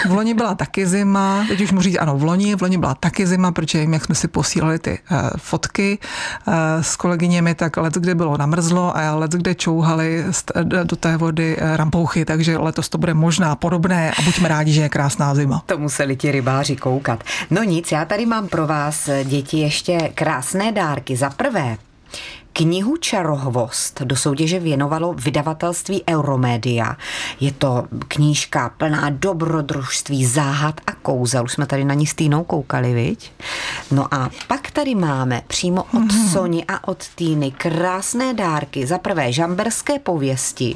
v 0.07 0.11
loni 0.11 0.33
byla 0.33 0.55
taky 0.55 0.87
zima, 0.87 1.45
teď 1.47 1.61
už 1.61 1.71
můžu 1.71 1.83
říct, 1.83 1.97
ano, 1.97 2.17
v 2.17 2.23
loni, 2.23 2.55
v 2.55 2.61
loni 2.61 2.77
byla 2.77 2.95
taky 2.95 3.27
zima, 3.27 3.51
protože 3.51 3.79
jim, 3.79 3.93
jak 3.93 4.05
jsme 4.05 4.15
si 4.15 4.27
posílali 4.27 4.79
ty 4.79 4.99
uh, 5.11 5.17
fotky 5.37 5.99
uh, 6.47 6.53
s 6.81 6.95
kolegyněmi, 6.95 7.55
tak 7.55 7.77
let, 7.77 7.93
kde 7.93 8.15
bylo 8.15 8.37
namrzlo 8.37 8.97
a 8.97 9.15
let, 9.15 9.31
kde 9.31 9.55
čouhali 9.55 10.25
do 10.83 10.95
té 10.95 11.17
vody 11.17 11.57
uh, 11.57 11.75
rampouchy, 11.75 12.25
takže 12.25 12.57
letos 12.57 12.89
to 12.89 12.97
bude 12.97 13.13
možná 13.13 13.55
podobné 13.55 14.11
a 14.11 14.21
buďme 14.21 14.47
rádi, 14.47 14.71
že 14.71 14.81
je 14.81 14.89
krásná 14.89 15.35
zima. 15.35 15.63
To 15.65 15.77
museli 15.77 16.15
ti 16.15 16.31
rybáři 16.31 16.62
koukat. 16.75 17.23
No 17.51 17.63
nic, 17.63 17.91
já 17.91 18.05
tady 18.05 18.25
mám 18.25 18.47
pro 18.47 18.67
vás, 18.67 19.09
děti, 19.23 19.57
ještě 19.57 20.11
krásné 20.15 20.71
dárky. 20.71 21.15
Za 21.15 21.29
prvé, 21.29 21.77
Knihu 22.53 22.97
Čarohvost 22.97 24.01
do 24.01 24.15
soutěže 24.15 24.59
věnovalo 24.59 25.13
vydavatelství 25.13 26.03
Euromedia. 26.09 26.97
Je 27.39 27.51
to 27.51 27.85
knížka 28.07 28.69
plná 28.77 29.09
dobrodružství, 29.09 30.25
záhad 30.25 30.81
a 30.87 30.91
kouzel. 30.91 31.43
Už 31.43 31.51
jsme 31.51 31.65
tady 31.65 31.85
na 31.85 31.93
ní 31.93 32.07
s 32.07 32.13
Týnou 32.13 32.43
koukali, 32.43 32.93
viď? 32.93 33.31
No 33.91 34.13
a 34.13 34.29
pak 34.47 34.71
tady 34.71 34.95
máme 34.95 35.41
přímo 35.47 35.83
od 35.83 35.89
mm-hmm. 35.89 36.31
Soni 36.31 36.65
a 36.67 36.87
od 36.87 37.07
Týny 37.15 37.51
krásné 37.51 38.33
dárky. 38.33 38.87
Za 38.87 38.97
prvé 38.97 39.31
žamberské 39.33 39.99
pověsti 39.99 40.75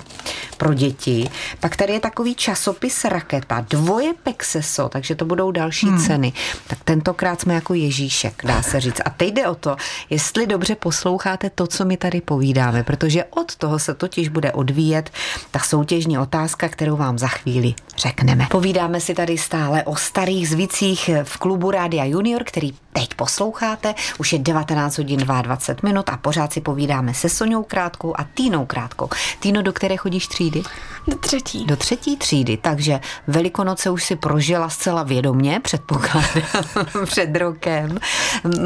pro 0.58 0.74
děti. 0.74 1.30
Pak 1.60 1.76
tady 1.76 1.94
je 1.94 2.00
takový 2.00 2.36
časopis 2.36 3.06
Raketa, 3.06 3.66
dvoje 3.70 4.14
Pexeso, 4.24 4.90
takže 4.90 5.16
to 5.16 5.26
budou 5.26 5.52
další 5.52 5.88
hmm. 5.88 6.00
ceny. 6.00 6.34
Tak 6.68 6.80
tentokrát 6.84 7.42
jsme 7.42 7.54
jako 7.54 7.74
Ježíšek, 7.74 8.42
dá 8.46 8.62
se 8.62 8.80
říct. 8.80 9.02
A 9.06 9.10
teď 9.10 9.34
jde 9.34 9.48
o 9.48 9.56
to, 9.56 9.76
jestli 10.10 10.48
dobře 10.48 10.76
posloucháte 10.76 11.50
to, 11.50 11.67
co 11.68 11.86
my 11.86 11.98
tady 11.98 12.22
povídáme, 12.22 12.84
protože 12.84 13.24
od 13.24 13.56
toho 13.56 13.80
se 13.80 13.94
totiž 13.94 14.30
bude 14.30 14.52
odvíjet 14.52 15.10
ta 15.52 15.60
soutěžní 15.60 16.20
otázka, 16.20 16.70
kterou 16.70 16.96
vám 16.96 17.18
za 17.18 17.28
chvíli 17.28 17.74
řekneme. 17.98 18.48
Povídáme 18.52 19.02
si 19.02 19.14
tady 19.14 19.38
stále 19.38 19.84
o 19.84 19.96
starých 19.96 20.50
zvicích 20.50 21.10
v 21.24 21.38
klubu 21.38 21.72
Rádia 21.72 22.06
Junior, 22.06 22.44
který 22.44 22.74
teď 22.94 23.14
posloucháte. 23.14 23.96
Už 24.18 24.34
je 24.34 24.40
19 24.40 24.98
hodin 24.98 25.20
22 25.20 25.90
minut 25.90 26.10
a 26.10 26.18
pořád 26.18 26.54
si 26.54 26.62
povídáme 26.62 27.14
se 27.14 27.30
Soňou 27.30 27.64
Krátkou 27.64 28.14
a 28.18 28.24
Týnou 28.34 28.66
Krátkou. 28.66 29.10
Týno, 29.40 29.62
do 29.62 29.74
které 29.74 29.98
chodíš 29.98 30.28
třídy? 30.28 30.64
Do 31.08 31.18
třetí. 31.18 31.66
Do 31.66 31.76
třetí 31.76 32.18
třídy, 32.18 32.58
takže 32.58 33.00
Velikonoce 33.28 33.90
už 33.90 34.04
si 34.04 34.16
prožila 34.16 34.70
zcela 34.70 35.04
vědomě, 35.04 35.60
předpokládám, 35.64 36.32
před 37.06 37.36
rokem. 37.36 37.98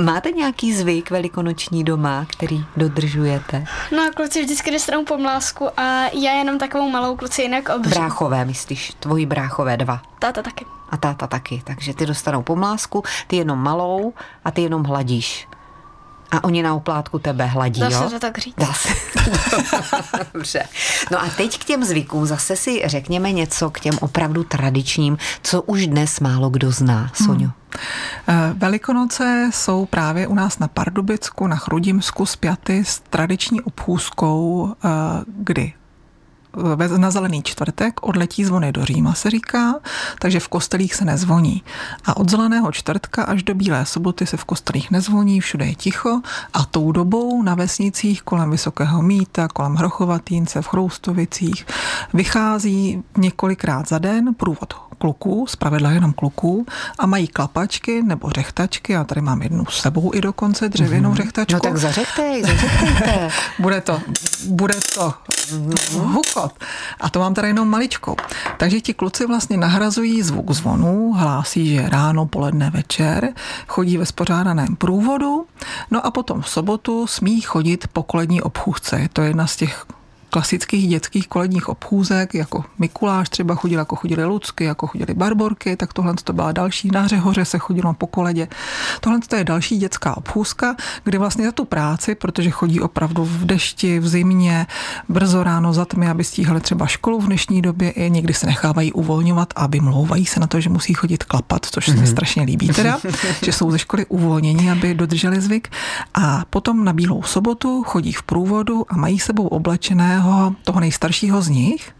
Máte 0.03 0.31
nějaký 0.31 0.73
zvyk 0.73 1.11
velikonoční 1.11 1.83
doma, 1.83 2.25
který 2.29 2.65
dodržujete? 2.91 3.65
No 3.95 4.03
a 4.03 4.11
kluci 4.15 4.43
vždycky 4.43 4.71
dostanou 4.71 5.05
pomlásku 5.05 5.79
a 5.79 6.03
já 6.13 6.31
jenom 6.31 6.57
takovou 6.59 6.89
malou 6.89 7.15
kluci 7.15 7.41
jinak 7.41 7.69
obřu. 7.69 7.89
Bráchové, 7.89 8.45
myslíš? 8.45 8.93
Tvoji 8.99 9.25
bráchové 9.25 9.77
dva. 9.77 10.01
Táta 10.19 10.41
taky. 10.41 10.65
A 10.89 10.97
táta 10.97 11.27
taky. 11.27 11.61
Takže 11.63 11.93
ty 11.93 12.05
dostanou 12.05 12.41
pomlásku, 12.43 13.03
ty 13.27 13.35
jenom 13.35 13.59
malou 13.59 14.13
a 14.45 14.51
ty 14.51 14.61
jenom 14.61 14.83
hladíš. 14.83 15.47
A 16.31 16.43
oni 16.43 16.63
na 16.63 16.75
oplátku 16.75 17.19
tebe 17.19 17.45
hladí, 17.45 17.81
Dá 17.81 17.89
jo? 17.89 18.03
se 18.03 18.09
to 18.09 18.19
tak 18.19 18.37
říct. 18.37 18.55
Dá 18.57 18.73
se. 18.73 18.89
Dobře. 20.33 20.63
No 21.11 21.21
a 21.21 21.29
teď 21.37 21.59
k 21.59 21.63
těm 21.63 21.83
zvykům 21.83 22.25
zase 22.25 22.55
si 22.55 22.81
řekněme 22.85 23.31
něco 23.31 23.69
k 23.69 23.79
těm 23.79 23.97
opravdu 24.01 24.43
tradičním, 24.43 25.17
co 25.43 25.61
už 25.61 25.87
dnes 25.87 26.19
málo 26.19 26.49
kdo 26.49 26.71
zná, 26.71 27.11
Soňo. 27.13 27.49
Hmm. 28.27 28.53
Velikonoce 28.57 29.49
jsou 29.53 29.85
právě 29.85 30.27
u 30.27 30.33
nás 30.33 30.59
na 30.59 30.67
Pardubicku, 30.67 31.47
na 31.47 31.55
Chrudimsku 31.55 32.25
spjaty 32.25 32.85
s 32.85 32.99
tradiční 32.99 33.61
obchůzkou, 33.61 34.73
eh, 34.85 34.89
kdy 35.27 35.73
na 36.97 37.11
zelený 37.11 37.43
čtvrtek 37.43 38.07
odletí 38.07 38.45
zvony 38.45 38.71
do 38.71 38.85
Říma, 38.85 39.13
se 39.13 39.29
říká, 39.29 39.73
takže 40.19 40.39
v 40.39 40.47
kostelích 40.47 40.95
se 40.95 41.05
nezvoní. 41.05 41.63
A 42.05 42.17
od 42.17 42.29
zeleného 42.29 42.71
čtvrtka 42.71 43.23
až 43.23 43.43
do 43.43 43.55
bílé 43.55 43.85
soboty 43.85 44.25
se 44.25 44.37
v 44.37 44.43
kostelích 44.43 44.91
nezvoní, 44.91 45.39
všude 45.39 45.65
je 45.65 45.75
ticho 45.75 46.21
a 46.53 46.65
tou 46.65 46.91
dobou 46.91 47.43
na 47.43 47.55
vesnicích 47.55 48.21
kolem 48.21 48.51
Vysokého 48.51 49.01
Míta, 49.01 49.47
kolem 49.47 49.75
Hrochovatýnce, 49.75 50.61
v 50.61 50.67
Chroustovicích 50.67 51.65
vychází 52.13 53.03
několikrát 53.17 53.87
za 53.87 53.99
den 53.99 54.33
průvod 54.33 54.73
kluků, 55.01 55.45
zpravidla 55.49 55.91
jenom 55.91 56.13
kluků, 56.13 56.65
a 56.99 57.05
mají 57.05 57.27
klapačky 57.27 58.03
nebo 58.03 58.29
řechtačky. 58.29 58.93
Já 58.93 59.03
tady 59.03 59.21
mám 59.21 59.41
jednu 59.41 59.65
s 59.65 59.81
sebou 59.81 60.11
i 60.13 60.21
dokonce, 60.21 60.69
dřevěnou 60.69 61.11
mm-hmm. 61.11 61.15
řechtačku. 61.15 61.53
No 61.53 61.59
tak 61.59 61.77
zařechtej, 61.77 62.43
zařechtejte. 62.43 63.29
bude 63.59 63.81
to, 63.81 64.01
bude 64.47 64.75
to 64.95 65.13
hukot. 66.41 66.63
A 66.99 67.09
to 67.09 67.19
mám 67.19 67.33
tady 67.33 67.47
jenom 67.47 67.69
maličkou. 67.69 68.15
Takže 68.57 68.81
ti 68.81 68.93
kluci 68.93 69.25
vlastně 69.27 69.57
nahrazují 69.57 70.21
zvuk 70.21 70.51
zvonů, 70.51 71.13
hlásí, 71.13 71.75
že 71.75 71.89
ráno, 71.89 72.25
poledne, 72.25 72.69
večer, 72.69 73.33
chodí 73.67 73.97
ve 73.97 74.05
spořádaném 74.05 74.75
průvodu, 74.75 75.45
no 75.91 76.05
a 76.05 76.11
potom 76.11 76.41
v 76.41 76.49
sobotu 76.49 77.07
smí 77.07 77.41
chodit 77.41 77.87
po 77.93 78.03
kolední 78.03 78.41
obchůzce. 78.41 78.99
Je 78.99 79.09
to 79.09 79.21
jedna 79.21 79.47
z 79.47 79.55
těch 79.55 79.85
klasických 80.31 80.87
dětských 80.87 81.27
koledních 81.27 81.69
obchůzek, 81.69 82.33
jako 82.33 82.63
Mikuláš 82.79 83.29
třeba 83.29 83.55
chodil, 83.55 83.79
jako 83.79 83.95
chodili 83.95 84.25
Lucky, 84.25 84.63
jako 84.63 84.87
chodili 84.87 85.13
Barborky, 85.13 85.75
tak 85.75 85.93
tohle 85.93 86.13
to 86.23 86.33
byla 86.33 86.51
další. 86.51 86.89
Na 86.91 87.07
Řehoře 87.07 87.45
se 87.45 87.57
chodilo 87.57 87.93
po 87.93 88.07
koledě. 88.07 88.47
Tohle 88.99 89.19
to 89.27 89.35
je 89.35 89.43
další 89.43 89.77
dětská 89.77 90.17
obchůzka, 90.17 90.75
kde 91.03 91.17
vlastně 91.19 91.45
za 91.45 91.51
tu 91.51 91.65
práci, 91.65 92.15
protože 92.15 92.49
chodí 92.49 92.79
opravdu 92.79 93.25
v 93.25 93.45
dešti, 93.45 93.99
v 93.99 94.07
zimě, 94.07 94.67
brzo 95.09 95.43
ráno 95.43 95.73
za 95.73 95.85
tmy, 95.85 96.09
aby 96.09 96.23
stíhali 96.23 96.61
třeba 96.61 96.87
školu 96.87 97.19
v 97.19 97.25
dnešní 97.25 97.61
době, 97.61 97.91
i 97.91 98.09
někdy 98.09 98.33
se 98.33 98.45
nechávají 98.45 98.93
uvolňovat 98.93 99.53
a 99.55 99.67
vymlouvají 99.67 100.25
se 100.25 100.39
na 100.39 100.47
to, 100.47 100.59
že 100.59 100.69
musí 100.69 100.93
chodit 100.93 101.23
klapat, 101.23 101.65
což 101.65 101.85
se 101.85 101.91
mi 101.91 101.97
mhm. 101.97 102.07
strašně 102.07 102.43
líbí 102.43 102.67
teda, 102.67 102.99
že 103.43 103.51
jsou 103.51 103.71
ze 103.71 103.79
školy 103.79 104.05
uvolnění, 104.05 104.71
aby 104.71 104.93
dodrželi 104.93 105.41
zvyk. 105.41 105.69
A 106.13 106.45
potom 106.49 106.85
na 106.85 106.93
Bílou 106.93 107.23
sobotu 107.23 107.83
chodí 107.83 108.13
v 108.13 108.23
průvodu 108.23 108.85
a 108.89 108.97
mají 108.97 109.19
sebou 109.19 109.47
oblečeného 110.21 110.55
toho 110.63 110.79
nejstaršího 110.79 111.41
z 111.41 111.49
nich, 111.49 111.91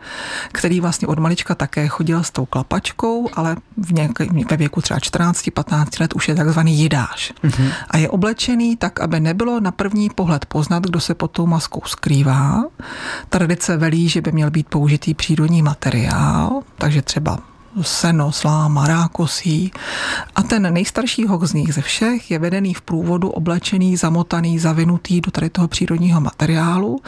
který 0.51 0.82
vlastně 0.82 1.08
od 1.08 1.20
malička 1.20 1.56
také 1.56 1.88
chodil 1.88 2.24
s 2.24 2.32
tou 2.32 2.46
klapačkou, 2.46 3.30
ale 3.34 3.56
v 3.78 3.94
nějaké, 3.94 4.25
ve 4.50 4.58
věku 4.58 4.82
třeba 4.82 5.00
14-15 5.00 6.01
let 6.01 6.13
už 6.13 6.30
je 6.30 6.36
takzvaný 6.36 6.78
jidáš. 6.78 7.34
Mm-hmm. 7.44 7.72
A 7.90 7.98
je 7.98 8.10
oblečený 8.10 8.78
tak, 8.78 9.00
aby 9.00 9.20
nebylo 9.20 9.60
na 9.60 9.72
první 9.72 10.10
pohled 10.10 10.46
poznat, 10.46 10.84
kdo 10.84 11.00
se 11.00 11.16
pod 11.16 11.32
tou 11.32 11.48
maskou 11.48 11.82
skrývá. 11.86 12.63
Tradice 13.30 13.78
velí, 13.78 14.10
že 14.10 14.22
by 14.22 14.32
měl 14.32 14.51
být 14.51 14.68
použitý 14.68 15.13
přírodní 15.13 15.62
materiál, 15.62 16.62
takže 16.78 17.01
třeba 17.01 17.50
seno, 17.82 18.32
sláma, 18.32 18.88
rákosí. 18.88 19.72
A 20.36 20.44
ten 20.44 20.74
nejstarší 20.74 21.28
hoch 21.28 21.46
z 21.46 21.54
nich 21.54 21.74
ze 21.74 21.82
všech 21.82 22.32
je 22.32 22.40
vedený 22.40 22.74
v 22.74 22.82
průvodu, 22.82 23.30
oblečený, 23.30 23.98
zamotaný, 23.98 24.60
zavinutý 24.60 25.22
do 25.22 25.32
tady 25.32 25.50
toho 25.50 25.68
přírodního 25.68 26.22
materiálu 26.22 27.00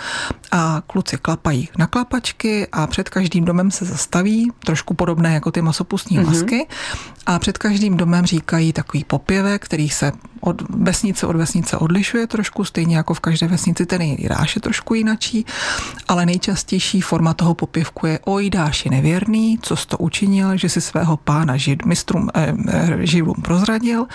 a 0.51 0.81
kluci 0.87 1.17
klapají 1.17 1.69
na 1.77 1.87
klapačky 1.87 2.67
a 2.71 2.87
před 2.87 3.09
každým 3.09 3.45
domem 3.45 3.71
se 3.71 3.85
zastaví, 3.85 4.51
trošku 4.65 4.93
podobné 4.93 5.33
jako 5.33 5.51
ty 5.51 5.61
masopustní 5.61 6.19
mm-hmm. 6.19 6.25
masky 6.25 6.67
a 7.25 7.39
před 7.39 7.57
každým 7.57 7.97
domem 7.97 8.25
říkají 8.25 8.73
takový 8.73 9.03
popěvek, 9.03 9.65
který 9.65 9.89
se 9.89 10.11
od 10.43 10.61
vesnice 10.69 11.27
od 11.27 11.35
vesnice 11.35 11.77
odlišuje 11.77 12.27
trošku, 12.27 12.63
stejně 12.63 12.97
jako 12.97 13.13
v 13.13 13.19
každé 13.19 13.47
vesnici 13.47 13.85
ten 13.85 14.01
Jidáš 14.01 14.55
je 14.55 14.61
trošku 14.61 14.93
jinačí, 14.93 15.45
ale 16.07 16.25
nejčastější 16.25 17.01
forma 17.01 17.33
toho 17.33 17.53
popěvku 17.53 18.05
je 18.05 18.19
o 18.25 18.39
Jidáši 18.39 18.89
nevěrný, 18.89 19.59
co 19.61 19.75
jsi 19.75 19.87
to 19.87 19.97
učinil, 19.97 20.57
že 20.57 20.69
si 20.69 20.81
svého 20.81 21.17
pána 21.17 21.57
žid, 21.57 21.85
mistrům 21.85 22.29
eh, 22.33 22.53
eh, 22.67 22.97
živlům 22.99 23.41
prozradil, 23.41 24.05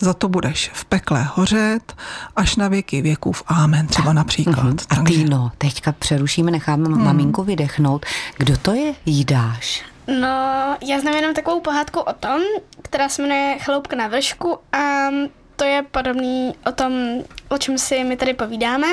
za 0.00 0.14
to 0.14 0.28
budeš 0.28 0.70
v 0.74 0.84
pekle 0.84 1.28
hořet, 1.34 1.96
až 2.36 2.56
na 2.56 2.68
věky 2.68 3.02
věků 3.02 3.32
v 3.32 3.42
Amen 3.46 3.86
třeba 3.86 4.12
například. 4.12 4.56
Uh-huh. 4.56 4.86
A 4.90 4.96
Takže... 4.96 5.18
Týno, 5.18 5.52
teďka 5.58 5.92
přerušíme, 5.92 6.50
necháme 6.50 6.88
hmm. 6.88 7.04
maminku 7.04 7.42
vydechnout. 7.42 8.06
Kdo 8.38 8.56
to 8.56 8.74
je 8.74 8.94
Jidáš? 9.06 9.84
No, 10.20 10.76
já 10.88 11.00
znám 11.00 11.14
jenom 11.14 11.34
takovou 11.34 11.60
pohádku 11.60 12.00
o 12.00 12.12
tom, 12.12 12.40
která 12.82 13.08
se 13.08 13.22
jmenuje 13.22 13.58
Chaloupka 13.58 13.96
na 13.96 14.08
vršku 14.08 14.58
a 14.72 15.08
to 15.58 15.64
je 15.64 15.82
podobný 15.82 16.54
o 16.66 16.72
tom, 16.72 16.92
o 17.48 17.58
čem 17.58 17.78
si 17.78 18.04
my 18.04 18.16
tady 18.16 18.34
povídáme. 18.34 18.86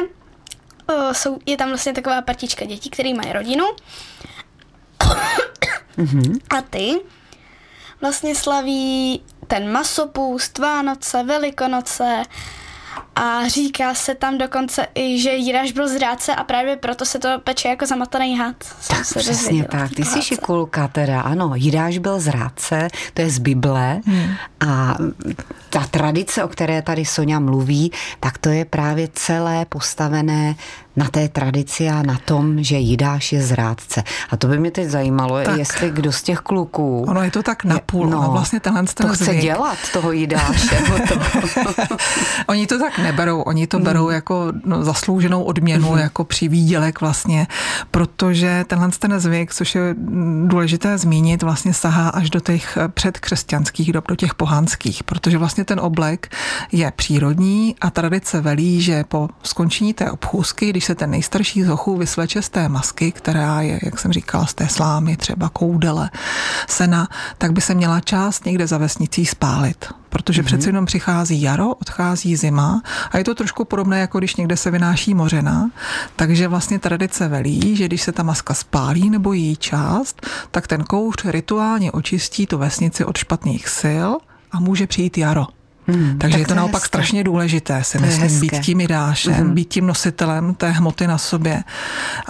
O, 0.87 1.13
jsou, 1.13 1.39
je 1.45 1.57
tam 1.57 1.69
vlastně 1.69 1.93
taková 1.93 2.21
partička 2.21 2.65
dětí, 2.65 2.89
které 2.89 3.13
mají 3.13 3.33
rodinu. 3.33 3.65
Mm-hmm. 5.97 6.39
A 6.57 6.61
ty 6.61 6.99
vlastně 8.01 8.35
slaví 8.35 9.21
ten 9.47 9.71
masopust, 9.71 10.57
Vánoce, 10.57 11.23
Velikonoce, 11.23 12.23
a 13.15 13.47
říká 13.47 13.93
se 13.93 14.15
tam 14.15 14.37
dokonce 14.37 14.87
i, 14.95 15.19
že 15.19 15.29
Jiráš 15.29 15.71
byl 15.71 15.87
zrádce 15.87 16.35
a 16.35 16.43
právě 16.43 16.75
proto 16.75 17.05
se 17.05 17.19
to 17.19 17.29
peče 17.43 17.67
jako 17.67 17.85
zamotaný 17.85 18.37
had. 18.37 18.55
Tak 18.87 19.05
se 19.05 19.19
přesně 19.19 19.63
tak, 19.63 19.91
ty 19.95 20.05
jsi 20.05 20.21
šikulka 20.21 20.87
teda, 20.87 21.21
ano, 21.21 21.51
Jiráš 21.55 21.97
byl 21.97 22.19
zrádce, 22.19 22.87
to 23.13 23.21
je 23.21 23.29
z 23.29 23.39
Bible 23.39 24.01
hmm. 24.05 24.29
a 24.67 24.95
ta 25.69 25.87
tradice, 25.91 26.43
o 26.43 26.47
které 26.47 26.81
tady 26.81 27.05
Sonja 27.05 27.39
mluví, 27.39 27.91
tak 28.19 28.37
to 28.37 28.49
je 28.49 28.65
právě 28.65 29.09
celé 29.13 29.65
postavené 29.65 30.55
na 30.95 31.09
té 31.09 31.29
tradici 31.29 31.89
a 31.89 32.03
na 32.03 32.17
tom, 32.25 32.63
že 32.63 32.75
Jidáš 32.75 33.31
je 33.31 33.41
zrádce. 33.41 34.03
A 34.29 34.37
to 34.37 34.47
by 34.47 34.59
mě 34.59 34.71
teď 34.71 34.87
zajímalo, 34.87 35.43
tak. 35.43 35.57
jestli 35.57 35.91
kdo 35.91 36.11
z 36.11 36.23
těch 36.23 36.39
kluků... 36.39 37.05
Ono 37.07 37.23
je 37.23 37.31
to 37.31 37.43
tak 37.43 37.63
napůl, 37.63 38.07
no, 38.07 38.29
vlastně 38.31 38.59
tenhle 38.59 38.83
ten 38.83 39.07
To 39.07 39.13
chce 39.13 39.23
zvyk. 39.23 39.41
dělat, 39.41 39.77
toho 39.93 40.11
Jidáše. 40.11 40.77
to. 41.07 41.97
oni 42.47 42.67
to 42.67 42.79
tak 42.79 42.99
neberou, 43.05 43.41
oni 43.41 43.67
to 43.67 43.79
berou 43.79 44.07
mm. 44.07 44.13
jako 44.13 44.53
no, 44.65 44.83
zaslouženou 44.83 45.43
odměnu, 45.43 45.91
mm. 45.91 45.97
jako 45.97 46.23
přivídělek 46.23 47.01
vlastně, 47.01 47.47
protože 47.91 48.65
tenhle 48.67 48.89
ten 48.99 49.19
zvyk, 49.19 49.53
což 49.53 49.75
je 49.75 49.95
důležité 50.45 50.97
zmínit, 50.97 51.43
vlastně 51.43 51.73
sahá 51.73 52.09
až 52.09 52.29
do 52.29 52.39
těch 52.39 52.77
předkřesťanských 52.93 53.93
dob, 53.93 54.07
do 54.07 54.15
těch 54.15 54.33
pohanských, 54.35 55.03
protože 55.03 55.37
vlastně 55.37 55.65
ten 55.65 55.79
oblek 55.79 56.35
je 56.71 56.91
přírodní 56.95 57.75
a 57.81 57.89
tradice 57.89 58.41
velí, 58.41 58.81
že 58.81 59.03
po 59.03 59.29
skončení 59.43 59.93
té 59.93 60.11
obchůzky, 60.11 60.69
když 60.69 60.85
se 60.85 60.95
ten 60.95 61.09
nejstarší 61.09 61.63
z 61.63 61.67
hochů 61.67 61.97
vysleče 61.97 62.41
z 62.41 62.49
té 62.49 62.69
masky, 62.69 63.11
která 63.11 63.61
je, 63.61 63.79
jak 63.83 63.99
jsem 63.99 64.11
říkala, 64.11 64.45
z 64.45 64.53
té 64.53 64.67
slámy, 64.67 65.17
třeba 65.17 65.49
koudele, 65.49 66.09
sena, 66.67 67.07
tak 67.37 67.51
by 67.51 67.61
se 67.61 67.73
měla 67.73 67.99
část 67.99 68.45
někde 68.45 68.67
za 68.67 68.77
vesnicí 68.77 69.25
spálit 69.25 69.85
protože 70.15 70.41
mm-hmm. 70.41 70.45
přece 70.45 70.69
jenom 70.69 70.85
přichází 70.85 71.41
jaro, 71.41 71.73
odchází 71.73 72.35
zima 72.35 72.81
a 73.11 73.17
je 73.17 73.23
to 73.23 73.35
trošku 73.35 73.65
podobné, 73.65 73.99
jako 73.99 74.19
když 74.19 74.35
někde 74.35 74.57
se 74.57 74.71
vynáší 74.71 75.13
mořena, 75.13 75.71
takže 76.15 76.47
vlastně 76.47 76.79
tradice 76.79 77.27
velí, 77.27 77.75
že 77.75 77.85
když 77.85 78.01
se 78.01 78.11
ta 78.11 78.23
maska 78.23 78.53
spálí 78.53 79.09
nebo 79.09 79.33
její 79.33 79.55
část, 79.55 80.27
tak 80.51 80.67
ten 80.67 80.83
kouř 80.83 81.25
rituálně 81.25 81.91
očistí 81.91 82.47
tu 82.47 82.57
vesnici 82.57 83.05
od 83.05 83.17
špatných 83.17 83.69
sil 83.79 84.09
a 84.51 84.59
může 84.59 84.87
přijít 84.87 85.17
jaro. 85.17 85.47
Hmm, 85.87 86.17
Takže 86.17 86.37
je 86.37 86.45
to, 86.45 86.49
to 86.49 86.55
naopak 86.55 86.81
hezké. 86.81 86.87
strašně 86.87 87.23
důležité, 87.23 87.83
si 87.83 87.97
to 87.97 88.05
myslím, 88.05 88.39
být 88.39 88.59
tím 88.59 88.81
idášem, 88.81 89.33
hmm. 89.33 89.53
být 89.53 89.69
tím 89.69 89.87
nositelem 89.87 90.53
té 90.53 90.71
hmoty 90.71 91.07
na 91.07 91.17
sobě. 91.17 91.63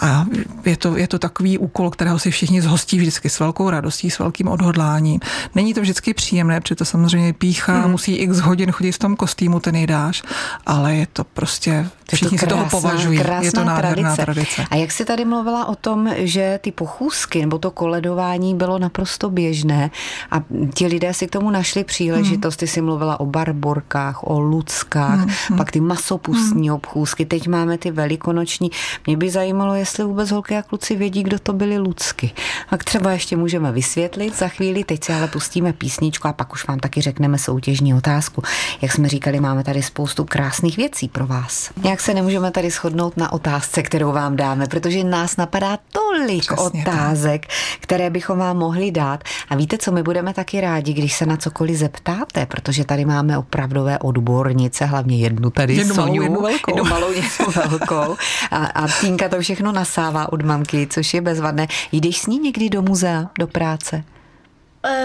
A 0.01 0.25
je 0.65 0.77
to, 0.77 0.97
je 0.97 1.07
to 1.07 1.19
takový 1.19 1.57
úkol, 1.57 1.89
kterého 1.89 2.19
si 2.19 2.31
všichni 2.31 2.61
zhostí 2.61 2.97
vždycky 2.97 3.29
s 3.29 3.39
velkou 3.39 3.69
radostí, 3.69 4.11
s 4.11 4.19
velkým 4.19 4.47
odhodláním. 4.47 5.19
Není 5.55 5.73
to 5.73 5.81
vždycky 5.81 6.13
příjemné, 6.13 6.61
protože 6.61 6.75
to 6.75 6.85
samozřejmě 6.85 7.33
píchá, 7.33 7.81
hmm. 7.81 7.91
musí 7.91 8.15
x 8.15 8.39
hodin 8.39 8.71
chodit 8.71 8.91
v 8.91 8.99
tom 8.99 9.15
kostýmu 9.15 9.59
ten 9.59 9.75
idáš, 9.75 10.23
ale 10.65 10.95
je 10.95 11.07
to 11.13 11.23
prostě, 11.23 11.87
všichni 12.13 12.37
si 12.37 12.47
toho 12.47 12.65
považují. 12.65 13.19
Je 13.41 13.51
to 13.51 13.63
nádherná 13.63 14.15
tradice. 14.15 14.25
tradice. 14.25 14.65
A 14.71 14.75
jak 14.75 14.91
jsi 14.91 15.05
tady 15.05 15.25
mluvila 15.25 15.65
o 15.65 15.75
tom, 15.75 16.09
že 16.17 16.59
ty 16.61 16.71
pochůzky 16.71 17.41
nebo 17.41 17.57
to 17.57 17.71
koledování 17.71 18.55
bylo 18.55 18.79
naprosto 18.79 19.29
běžné 19.29 19.91
a 20.31 20.43
ti 20.73 20.87
lidé 20.87 21.13
si 21.13 21.27
k 21.27 21.31
tomu 21.31 21.49
našli 21.49 21.83
příležitost, 21.83 22.53
hmm. 22.53 22.59
ty 22.59 22.67
jsi 22.67 22.81
mluvila 22.81 23.19
o 23.19 23.25
bar 23.25 23.44
barborkách, 23.53 24.23
o 24.23 24.39
luckách, 24.39 25.25
mm-hmm. 25.25 25.58
pak 25.58 25.71
ty 25.71 25.79
masopustní 25.79 26.69
mm. 26.69 26.75
obchůzky, 26.75 27.25
teď 27.25 27.47
máme 27.47 27.77
ty 27.77 27.91
velikonoční. 27.91 28.71
Mě 29.08 29.17
by 29.17 29.29
zajímalo, 29.29 29.75
jestli 29.75 30.03
vůbec 30.03 30.31
holky 30.31 30.58
a 30.58 30.62
kluci 30.62 30.95
vědí, 30.95 31.23
kdo 31.23 31.39
to 31.39 31.53
byly 31.53 31.77
lucky. 31.77 32.31
Tak 32.69 32.84
třeba 32.84 33.12
ještě 33.12 33.38
můžeme 33.38 33.71
vysvětlit 33.71 34.38
za 34.38 34.47
chvíli, 34.47 34.84
teď 34.84 35.03
si 35.03 35.13
ale 35.13 35.27
pustíme 35.27 35.73
písničku 35.73 36.27
a 36.27 36.34
pak 36.34 36.53
už 36.53 36.67
vám 36.67 36.79
taky 36.79 37.01
řekneme 37.01 37.38
soutěžní 37.38 37.93
otázku. 37.93 38.43
Jak 38.81 38.91
jsme 38.91 39.08
říkali, 39.08 39.39
máme 39.39 39.63
tady 39.63 39.84
spoustu 39.84 40.25
krásných 40.25 40.77
věcí 40.77 41.08
pro 41.08 41.27
vás. 41.27 41.69
Jak 41.84 42.01
se 42.01 42.13
nemůžeme 42.13 42.51
tady 42.51 42.69
shodnout 42.69 43.17
na 43.17 43.34
otázce, 43.34 43.84
kterou 43.84 44.12
vám 44.12 44.36
dáme, 44.36 44.67
protože 44.67 45.03
nás 45.03 45.38
napadá 45.38 45.77
tolik 45.91 46.41
Přesně 46.41 46.81
otázek, 46.81 47.41
tak. 47.41 47.51
které 47.79 48.10
bychom 48.10 48.38
vám 48.38 48.58
mohli 48.58 48.91
dát. 48.91 49.23
A 49.49 49.55
víte, 49.55 49.77
co 49.77 49.91
my 49.91 50.03
budeme 50.03 50.34
taky 50.34 50.62
rádi, 50.62 50.93
když 50.93 51.15
se 51.15 51.25
na 51.25 51.38
cokoliv 51.38 51.77
zeptáte, 51.77 52.45
protože 52.45 52.86
tady 52.86 53.05
máme 53.05 53.34
opravdové 53.37 53.99
odbornice, 53.99 54.85
hlavně 54.85 55.17
jednu 55.17 55.49
tady 55.49 55.75
jednu 55.75 55.95
Soňu, 55.95 56.07
malou, 56.07 56.23
jednu 56.23 56.41
velkou. 56.41 56.75
Jednu 56.75 56.89
malou, 56.89 57.11
jednu 57.11 57.51
velkou. 57.69 58.15
A, 58.51 58.65
a 58.65 58.87
Týnka 59.01 59.29
to 59.29 59.41
všechno 59.41 59.71
nasává 59.71 60.33
od 60.33 60.41
mamky, 60.41 60.87
což 60.87 61.13
je 61.13 61.21
bezvadné. 61.21 61.67
Jdeš 61.91 62.17
s 62.17 62.27
ní 62.27 62.39
někdy 62.39 62.69
do 62.69 62.81
muzea, 62.81 63.29
do 63.39 63.47
práce? 63.47 64.03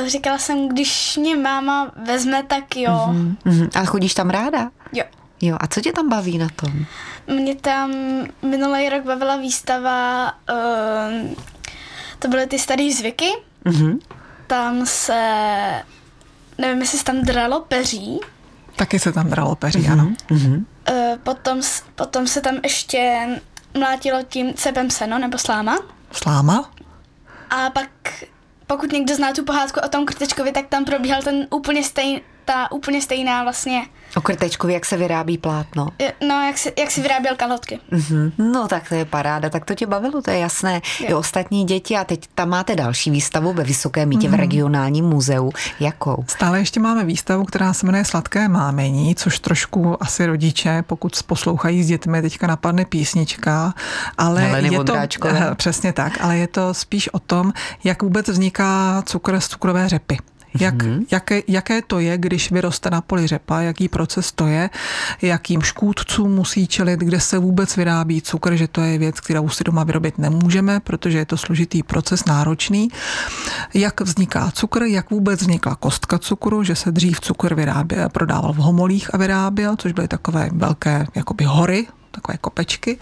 Uh, 0.01 0.09
říkala 0.09 0.39
jsem, 0.39 0.69
když 0.69 1.17
mě 1.17 1.37
máma 1.37 1.93
vezme, 2.07 2.43
tak 2.43 2.77
jo. 2.77 2.93
Uh-huh, 2.93 3.37
uh-huh. 3.47 3.69
A 3.81 3.85
chodíš 3.85 4.15
tam 4.15 4.31
ráda? 4.31 4.71
Jo. 4.93 5.05
Jo, 5.41 5.57
a 5.61 5.67
co 5.67 5.81
tě 5.81 5.93
tam 5.93 6.09
baví 6.09 6.39
na 6.39 6.49
tom? 6.57 6.73
Mě 7.27 7.55
tam 7.55 7.93
minulý 8.43 8.89
rok 8.89 9.05
bavila 9.05 9.37
výstava, 9.37 10.33
uh, 10.51 11.31
to 12.19 12.29
byly 12.29 12.47
ty 12.47 12.59
staré 12.59 12.91
zvyky. 12.99 13.31
Uh-huh. 13.67 13.99
Tam 14.47 14.87
se 14.87 15.21
nevím, 16.61 16.81
jestli 16.81 16.99
se 16.99 17.05
tam 17.05 17.23
dralo 17.23 17.61
peří. 17.61 18.21
Taky 18.77 18.99
se 18.99 19.13
tam 19.13 19.31
dralo 19.31 19.57
peří, 19.57 19.79
mm-hmm. 19.79 19.93
ano. 19.93 20.13
Mm-hmm. 20.31 20.65
Potom, 21.23 21.61
potom 21.95 22.27
se 22.27 22.41
tam 22.41 22.55
ještě 22.65 23.29
mlátilo 23.79 24.23
tím 24.29 24.55
cepem 24.55 24.91
seno 24.91 25.19
nebo 25.19 25.39
sláma. 25.39 25.79
Sláma? 26.13 26.71
A 27.51 27.71
pak, 27.71 27.89
pokud 28.67 28.93
někdo 28.93 29.15
zná 29.15 29.33
tu 29.33 29.45
pohádku 29.45 29.81
o 29.87 29.89
tom 29.89 30.07
krtečkovi, 30.07 30.53
tak 30.53 30.67
tam 30.69 30.85
probíhal 30.85 31.23
ten 31.23 31.47
úplně 31.51 31.85
stejný, 31.85 32.23
ta 32.45 32.73
úplně 32.73 33.03
stejná 33.03 33.43
vlastně 33.43 33.83
O 34.17 34.21
krtečkovi, 34.21 34.73
jak 34.73 34.87
se 34.87 34.97
vyrábí 34.97 35.39
plátno? 35.39 35.89
No, 36.29 36.47
jak 36.47 36.59
si, 36.59 36.73
jak 36.79 36.91
si 36.91 37.03
vyráběl 37.03 37.37
kalhotky. 37.37 37.81
Mm-hmm. 37.93 38.33
No, 38.39 38.69
tak 38.69 38.89
to 38.89 38.95
je 38.95 39.05
paráda, 39.05 39.51
tak 39.51 39.65
to 39.65 39.75
tě 39.75 39.87
bavilo, 39.87 40.23
to 40.23 40.31
je 40.31 40.39
jasné. 40.39 40.81
Jo. 41.01 41.09
I 41.09 41.15
ostatní 41.15 41.65
děti 41.65 41.97
a 41.97 42.05
teď 42.05 42.27
tam 42.35 42.49
máte 42.49 42.77
další 42.77 43.11
výstavu 43.11 43.53
ve 43.53 43.65
Vysokém 43.65 44.09
mítě 44.09 44.29
mm-hmm. 44.29 44.37
v 44.37 44.41
regionálním 44.41 45.05
muzeu. 45.05 45.51
Jakou? 45.81 46.25
Stále 46.29 46.59
ještě 46.59 46.81
máme 46.81 47.05
výstavu, 47.05 47.45
která 47.45 47.73
se 47.73 47.87
jmenuje 47.87 48.05
Sladké 48.05 48.49
mámení, 48.49 49.15
což 49.15 49.39
trošku 49.39 50.03
asi 50.03 50.27
rodiče, 50.27 50.85
pokud 50.87 51.23
poslouchají 51.23 51.83
s 51.83 51.87
dětmi, 51.87 52.23
teďka 52.23 52.47
napadne 52.47 52.85
písnička, 52.85 53.75
ale 54.19 54.41
Heleny 54.41 54.67
je 54.67 54.71
to, 54.71 54.77
Vondráčkové. 54.77 55.51
přesně 55.57 55.93
tak, 55.93 56.13
ale 56.21 56.39
je 56.39 56.47
to 56.47 56.75
spíš 56.75 57.09
o 57.09 57.19
tom, 57.19 57.53
jak 57.85 58.03
vůbec 58.03 58.29
vzniká 58.29 59.03
cukr 59.07 59.41
z 59.41 59.49
cukrové 59.49 59.89
řepy. 59.89 60.19
Jak, 60.59 60.75
mm-hmm. 60.75 61.05
jaké, 61.11 61.43
jaké 61.49 61.83
to 61.83 61.99
je, 61.99 62.19
když 62.19 62.51
vyroste 62.51 62.91
na 62.91 63.01
poli 63.01 63.27
řepa, 63.27 63.61
jaký 63.61 63.89
proces 63.89 64.33
to 64.33 64.47
je, 64.47 64.71
jakým 65.23 65.63
škůdcům 65.63 66.35
musí 66.35 66.67
čelit, 66.67 67.01
kde 67.01 67.21
se 67.21 67.39
vůbec 67.39 67.77
vyrábí 67.77 68.23
cukr, 68.23 68.57
že 68.57 68.69
to 68.69 68.81
je 68.81 68.99
věc, 68.99 69.21
kterou 69.21 69.49
si 69.49 69.65
doma 69.65 69.85
vyrobit 69.85 70.19
nemůžeme, 70.19 70.81
protože 70.81 71.19
je 71.19 71.27
to 71.27 71.37
složitý 71.37 71.83
proces, 71.83 72.25
náročný. 72.25 72.89
Jak 73.75 74.01
vzniká 74.01 74.51
cukr, 74.51 74.83
jak 74.83 75.11
vůbec 75.11 75.41
vznikla 75.41 75.75
kostka 75.75 76.19
cukru, 76.19 76.65
že 76.65 76.75
se 76.75 76.93
dřív 76.93 77.21
cukr 77.21 77.55
vyráběl, 77.55 78.09
prodával 78.09 78.53
v 78.53 78.57
homolích 78.57 79.15
a 79.15 79.19
vyráběl, 79.19 79.77
což 79.77 79.93
byly 79.93 80.09
takové 80.09 80.51
velké 80.53 81.07
jakoby 81.15 81.45
hory 81.45 81.87
takové 82.11 82.39
kopečky. 82.39 82.99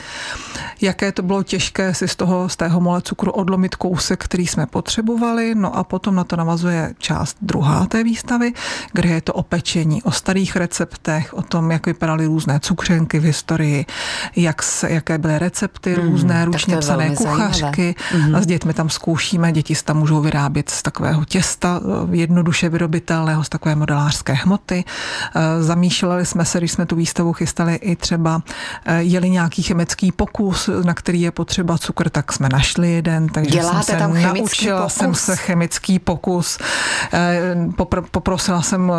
Jaké 0.81 1.13
to 1.13 1.23
bylo 1.23 1.43
těžké 1.43 1.95
si 1.95 2.09
z 2.09 2.17
toho, 2.17 2.49
z 2.49 2.57
tého 2.57 2.81
mole 2.81 3.03
cukru 3.03 3.33
odlomit 3.33 3.75
kousek, 3.75 4.25
který 4.25 4.47
jsme 4.47 4.67
potřebovali. 4.67 5.55
No 5.55 5.77
a 5.77 5.85
potom 5.85 6.15
na 6.15 6.25
to 6.25 6.37
navazuje 6.37 6.95
část 6.99 7.37
druhá 7.43 7.87
té 7.87 8.05
výstavy, 8.05 8.53
kde 8.93 9.09
je 9.09 9.21
to 9.21 9.33
o 9.33 9.43
pečení, 9.43 10.03
o 10.03 10.13
starých 10.13 10.57
receptech, 10.57 11.35
o 11.35 11.43
tom, 11.43 11.71
jak 11.71 11.87
vypadaly 11.87 12.27
různé 12.27 12.61
cukřenky 12.61 13.19
v 13.19 13.23
historii, 13.23 13.87
jak 14.37 14.63
se, 14.63 14.91
jaké 14.91 15.19
byly 15.19 15.39
recepty, 15.39 15.97
mm, 15.97 16.09
různé 16.09 16.45
ručně 16.45 16.77
psané 16.77 17.11
kuchařky. 17.11 17.95
Mm. 18.15 18.35
A 18.35 18.41
s 18.41 18.47
dětmi 18.47 18.75
tam 18.75 18.91
zkoušíme, 18.91 19.53
děti 19.53 19.75
tam 19.85 19.99
můžou 19.99 20.21
vyrábět 20.21 20.71
z 20.71 20.83
takového 20.83 21.25
těsta, 21.25 21.81
jednoduše 22.11 22.69
vyrobitelného, 22.69 23.45
z 23.45 23.49
takové 23.49 23.75
modelářské 23.75 24.33
hmoty. 24.33 24.85
E, 25.35 25.63
zamýšleli 25.63 26.27
jsme 26.27 26.45
se, 26.45 26.59
když 26.59 26.73
jsme 26.73 26.87
tu 26.87 26.97
výstavu 26.97 27.33
chystali, 27.33 27.75
i 27.75 27.97
třeba 27.97 28.43
e, 28.85 28.98
jeli 29.01 29.31
nějaký 29.31 29.63
chemický 29.63 30.13
pokus, 30.13 30.71
na 30.85 30.95
který 30.95 31.21
je 31.21 31.31
potřeba 31.31 31.79
cukr, 31.79 32.11
tak 32.11 32.33
jsme 32.33 32.49
našli 32.53 32.93
jeden, 32.93 33.29
takže 33.29 33.51
Děláte 33.51 33.83
jsem 33.83 33.95
se 33.95 33.99
tam 33.99 34.23
naučila 34.23 34.81
pokus? 34.81 34.95
jsem 34.95 35.15
se 35.15 35.37
chemický 35.37 35.99
pokus. 35.99 36.59
Eh, 37.13 37.55
popr- 37.71 38.05
poprosila 38.11 38.63
jsem 38.63 38.93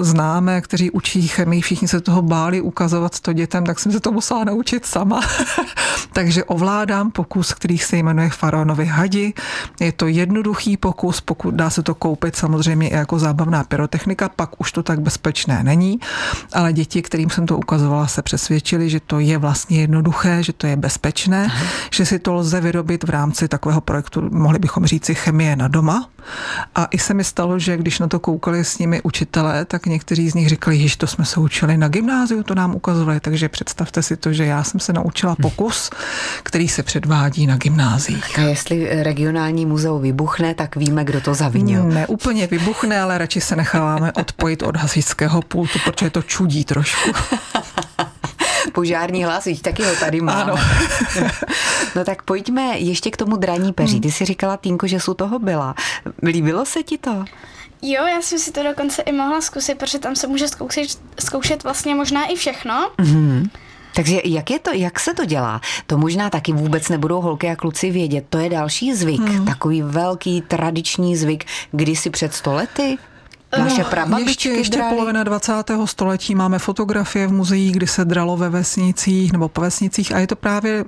známé, 0.00 0.60
kteří 0.60 0.90
učí 0.90 1.28
chemii, 1.28 1.62
všichni 1.62 1.88
se 1.88 2.00
toho 2.00 2.22
báli 2.22 2.60
ukazovat 2.60 3.20
to 3.20 3.32
dětem, 3.32 3.66
tak 3.66 3.80
jsem 3.80 3.92
se 3.92 4.00
to 4.00 4.12
musela 4.12 4.44
naučit 4.44 4.86
sama. 4.86 5.20
takže 6.12 6.44
ovládám 6.44 7.10
pokus, 7.10 7.54
který 7.54 7.78
se 7.78 7.96
jmenuje 7.96 8.30
Faraonovi 8.30 8.86
hadi. 8.86 9.32
Je 9.80 9.92
to 9.92 10.06
jednoduchý 10.06 10.76
pokus, 10.76 11.20
pokud 11.20 11.54
dá 11.54 11.70
se 11.70 11.82
to 11.82 11.94
koupit 11.94 12.36
samozřejmě 12.36 12.88
i 12.88 12.94
jako 12.94 13.18
zábavná 13.18 13.64
pyrotechnika, 13.64 14.28
pak 14.28 14.60
už 14.60 14.72
to 14.72 14.82
tak 14.82 15.00
bezpečné 15.00 15.62
není, 15.64 16.00
ale 16.52 16.72
děti, 16.72 17.02
kterým 17.02 17.30
jsem 17.30 17.46
to 17.46 17.56
ukazovala, 17.58 18.06
se 18.06 18.22
přesvědčili, 18.22 18.90
že 18.90 19.00
to 19.00 19.18
je 19.20 19.38
vlastně 19.42 19.80
jednoduché, 19.80 20.42
že 20.42 20.52
to 20.52 20.66
je 20.66 20.76
bezpečné, 20.76 21.44
Aha. 21.44 21.66
že 21.90 22.06
si 22.06 22.18
to 22.18 22.34
lze 22.34 22.60
vyrobit 22.60 23.04
v 23.04 23.10
rámci 23.10 23.48
takového 23.48 23.80
projektu, 23.80 24.28
mohli 24.30 24.58
bychom 24.58 24.86
říci 24.86 25.14
chemie 25.14 25.56
na 25.56 25.68
doma. 25.68 26.08
A 26.74 26.84
i 26.90 26.98
se 26.98 27.14
mi 27.14 27.24
stalo, 27.24 27.58
že 27.58 27.76
když 27.76 27.98
na 27.98 28.08
to 28.08 28.18
koukali 28.18 28.64
s 28.64 28.78
nimi 28.78 29.02
učitelé, 29.02 29.64
tak 29.64 29.86
někteří 29.86 30.30
z 30.30 30.34
nich 30.34 30.48
říkali, 30.48 30.88
že 30.88 30.96
to 30.96 31.06
jsme 31.06 31.24
se 31.24 31.40
učili 31.40 31.76
na 31.76 31.88
gymnáziu, 31.88 32.42
to 32.42 32.54
nám 32.54 32.74
ukazovali, 32.74 33.20
takže 33.20 33.48
představte 33.48 34.02
si 34.02 34.16
to, 34.16 34.32
že 34.32 34.44
já 34.44 34.64
jsem 34.64 34.80
se 34.80 34.92
naučila 34.92 35.36
pokus, 35.42 35.90
který 36.42 36.68
se 36.68 36.82
předvádí 36.82 37.46
na 37.46 37.56
gymnáziích. 37.56 38.38
A 38.38 38.40
jestli 38.40 39.02
regionální 39.02 39.66
muzeum 39.66 40.02
vybuchne, 40.02 40.54
tak 40.54 40.76
víme, 40.76 41.04
kdo 41.04 41.20
to 41.20 41.34
zavinil. 41.34 41.84
Ne 41.84 42.06
úplně 42.06 42.46
vybuchne, 42.46 43.00
ale 43.00 43.18
radši 43.18 43.40
se 43.40 43.56
necháváme 43.56 44.12
odpojit 44.12 44.62
od 44.62 44.76
hasičského 44.76 45.42
pultu, 45.42 45.78
protože 45.84 46.10
to 46.10 46.22
čudí 46.22 46.64
trošku. 46.64 47.10
Požární 48.72 49.24
hlásič, 49.24 49.60
taky 49.60 49.82
ho 49.82 49.96
tady 49.96 50.20
máme. 50.20 50.52
Ano. 50.52 50.62
no 51.96 52.04
tak 52.04 52.22
pojďme 52.22 52.78
ještě 52.78 53.10
k 53.10 53.16
tomu 53.16 53.36
draní 53.36 53.72
peří. 53.72 54.00
Ty 54.00 54.12
si 54.12 54.24
říkala, 54.24 54.56
Týnko, 54.56 54.86
že 54.86 55.00
jsou 55.00 55.14
toho 55.14 55.38
byla. 55.38 55.74
Líbilo 56.22 56.64
se 56.64 56.82
ti 56.82 56.98
to? 56.98 57.24
Jo, 57.82 58.06
já 58.06 58.22
jsem 58.22 58.38
si 58.38 58.52
to 58.52 58.62
dokonce 58.62 59.02
i 59.02 59.12
mohla 59.12 59.40
zkusit, 59.40 59.78
protože 59.78 59.98
tam 59.98 60.16
se 60.16 60.26
může 60.26 60.48
zkoušet, 60.48 60.98
zkoušet 61.20 61.64
vlastně 61.64 61.94
možná 61.94 62.26
i 62.26 62.36
všechno. 62.36 62.90
Mm-hmm. 62.98 63.50
Takže 63.94 64.20
jak 64.24 64.50
je 64.50 64.58
to, 64.58 64.72
jak 64.72 65.00
se 65.00 65.14
to 65.14 65.24
dělá? 65.24 65.60
To 65.86 65.98
možná 65.98 66.30
taky 66.30 66.52
vůbec 66.52 66.88
nebudou 66.88 67.20
holky 67.20 67.48
a 67.48 67.56
kluci 67.56 67.90
vědět. 67.90 68.24
To 68.30 68.38
je 68.38 68.50
další 68.50 68.94
zvyk, 68.94 69.20
hmm. 69.20 69.46
takový 69.46 69.82
velký 69.82 70.40
tradiční 70.40 71.16
zvyk, 71.16 71.44
kdysi 71.72 72.10
před 72.10 72.34
stolety. 72.34 72.98
Naše 73.58 73.84
ještě, 74.18 74.48
ještě 74.48 74.82
polovina 74.88 75.24
20. 75.24 75.52
století 75.84 76.34
máme 76.34 76.58
fotografie 76.58 77.26
v 77.26 77.32
muzeích, 77.32 77.72
kdy 77.72 77.86
se 77.86 78.04
dralo 78.04 78.36
ve 78.36 78.50
vesnicích 78.50 79.32
nebo 79.32 79.48
po 79.48 79.60
vesnicích 79.60 80.14
a 80.14 80.18
je 80.18 80.26
to 80.26 80.36
právě 80.36 80.84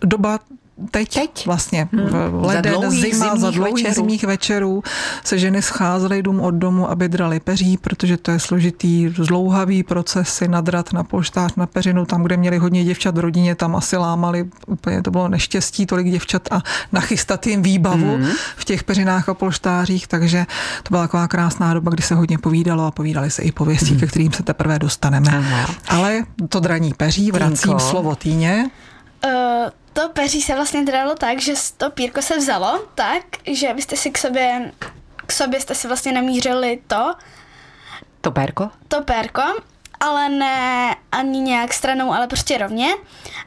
doba 0.00 0.38
teď, 0.90 1.14
teď? 1.14 1.46
vlastně 1.46 1.88
hmm. 1.92 2.10
leden, 2.44 2.74
za 2.82 2.90
zima, 2.90 3.36
za 3.36 3.50
dlouhých 3.50 3.74
večerů. 3.74 3.94
zimních 3.94 4.24
večerů 4.24 4.82
se 5.24 5.38
ženy 5.38 5.62
scházely 5.62 6.22
dům 6.22 6.40
od 6.40 6.54
domu, 6.54 6.90
aby 6.90 7.08
drali 7.08 7.40
peří, 7.40 7.76
protože 7.76 8.16
to 8.16 8.30
je 8.30 8.38
složitý, 8.38 9.08
zlouhavý 9.08 9.82
proces 9.82 10.28
si 10.28 10.48
nadrat 10.48 10.92
na 10.92 11.04
polštář, 11.04 11.54
na 11.56 11.66
peřinu, 11.66 12.06
tam, 12.06 12.22
kde 12.22 12.36
měli 12.36 12.58
hodně 12.58 12.84
děvčat 12.84 13.16
v 13.16 13.18
rodině, 13.18 13.54
tam 13.54 13.76
asi 13.76 13.96
lámali, 13.96 14.48
úplně 14.66 15.02
to 15.02 15.10
bylo 15.10 15.28
neštěstí, 15.28 15.86
tolik 15.86 16.10
děvčat 16.10 16.42
a 16.50 16.62
nachystat 16.92 17.46
jim 17.46 17.62
výbavu 17.62 18.16
hmm. 18.16 18.30
v 18.56 18.64
těch 18.64 18.84
peřinách 18.84 19.28
a 19.28 19.34
polštářích, 19.34 20.06
takže 20.06 20.46
to 20.82 20.90
byla 20.90 21.02
taková 21.02 21.28
krásná 21.28 21.74
doba, 21.74 21.90
kdy 21.90 22.02
se 22.02 22.14
hodně 22.14 22.38
povídalo 22.38 22.86
a 22.86 22.90
povídali 22.90 23.30
se 23.30 23.42
i 23.42 23.52
pověstí, 23.52 23.90
hmm. 23.90 24.00
ke 24.00 24.06
kterým 24.06 24.32
se 24.32 24.42
teprve 24.42 24.78
dostaneme. 24.78 25.38
Aha. 25.38 25.74
Ale 25.88 26.22
to 26.48 26.60
draní 26.60 26.94
peří, 26.94 27.30
vracím 27.30 27.56
Týnko. 27.56 27.78
slovo 27.78 28.14
Týně. 28.14 28.70
Uh, 29.24 29.30
to 29.92 30.08
peří 30.08 30.42
se 30.42 30.54
vlastně 30.54 30.84
dralo 30.84 31.14
tak, 31.14 31.40
že 31.40 31.54
to 31.76 31.90
pírko 31.90 32.22
se 32.22 32.38
vzalo 32.38 32.84
tak, 32.94 33.22
že 33.46 33.74
byste 33.74 33.96
si 33.96 34.10
k 34.10 34.18
sobě, 34.18 34.72
k 35.26 35.32
sobě 35.32 35.60
jste 35.60 35.74
si 35.74 35.88
vlastně 35.88 36.12
namířili 36.12 36.80
to. 36.86 37.14
To 38.20 38.30
pérko? 38.30 38.70
To 38.88 39.02
pérko, 39.02 39.42
ale 40.00 40.28
ne 40.28 40.96
ani 41.12 41.40
nějak 41.40 41.74
stranou, 41.74 42.12
ale 42.12 42.26
prostě 42.26 42.58
rovně. 42.58 42.88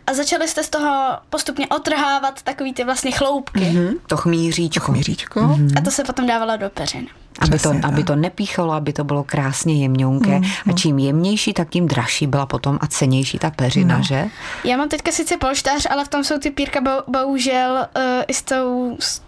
A 0.08 0.14
začali 0.14 0.48
jste 0.48 0.64
z 0.64 0.70
toho 0.70 1.18
postupně 1.30 1.68
otrhávat 1.68 2.42
takový 2.42 2.74
ty 2.74 2.84
vlastně 2.84 3.12
chloupky. 3.12 3.60
Mm-hmm, 3.60 4.00
to 4.08 4.18
chmíříčko. 4.18 4.86
To 4.86 4.92
chmíříčko. 4.92 5.40
Mm-hmm. 5.40 5.78
A 5.78 5.82
to 5.82 5.92
se 5.92 6.04
potom 6.04 6.28
dávalo 6.28 6.58
do 6.58 6.70
peřin. 6.70 7.08
Aby 7.44 7.60
to, 7.60 7.74
aby 7.84 8.04
to 8.04 8.16
nepíchalo, 8.16 8.74
aby 8.74 8.94
to 8.94 9.04
bylo 9.04 9.24
krásně 9.24 9.82
jemňonké. 9.82 10.40
Mm, 10.40 10.46
a 10.70 10.72
čím 10.72 11.00
jemnější, 11.00 11.54
tak 11.54 11.70
tím 11.70 11.88
dražší 11.88 12.28
byla 12.28 12.46
potom 12.46 12.78
a 12.82 12.88
cenější 12.88 13.40
ta 13.40 13.52
peřina, 13.52 13.98
no. 13.98 14.04
že? 14.04 14.26
Já 14.64 14.78
mám 14.78 14.90
teďka 14.90 15.12
sice 15.12 15.38
polštář, 15.38 15.88
ale 15.90 16.06
v 16.06 16.08
tom 16.08 16.24
jsou 16.24 16.40
ty 16.40 16.52
pírka 16.52 16.82
bohužel 17.08 17.88
uh, 17.96 18.04
i 18.28 18.34
s 18.34 18.42
tou 18.42 18.98
s 19.00 19.22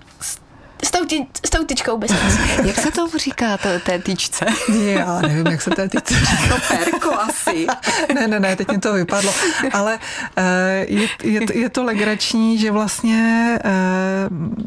tou, 0.97 1.05
ty, 1.05 1.27
s 1.45 1.49
tou 1.49 1.63
tyčkou 1.63 1.97
bez 1.97 2.11
Jak 2.63 2.75
se 2.75 2.91
to 2.91 3.07
říká, 3.17 3.57
to, 3.57 3.69
té 3.85 3.99
tyčce? 3.99 4.45
Já 4.69 5.21
nevím, 5.21 5.47
jak 5.47 5.61
se 5.61 5.69
té 5.69 5.89
tyčce 5.89 6.13
říká. 6.13 6.35
To 6.55 6.75
perko 6.75 7.13
asi. 7.13 7.67
ne, 8.15 8.27
ne, 8.27 8.39
ne, 8.39 8.55
teď 8.55 8.71
mi 8.71 8.77
to 8.77 8.93
vypadlo. 8.93 9.33
Ale 9.73 9.99
eh, 10.38 10.85
je, 10.88 11.07
je, 11.23 11.41
je 11.53 11.69
to 11.69 11.83
legrační, 11.83 12.57
že 12.57 12.71
vlastně 12.71 13.59
eh, 13.65 13.69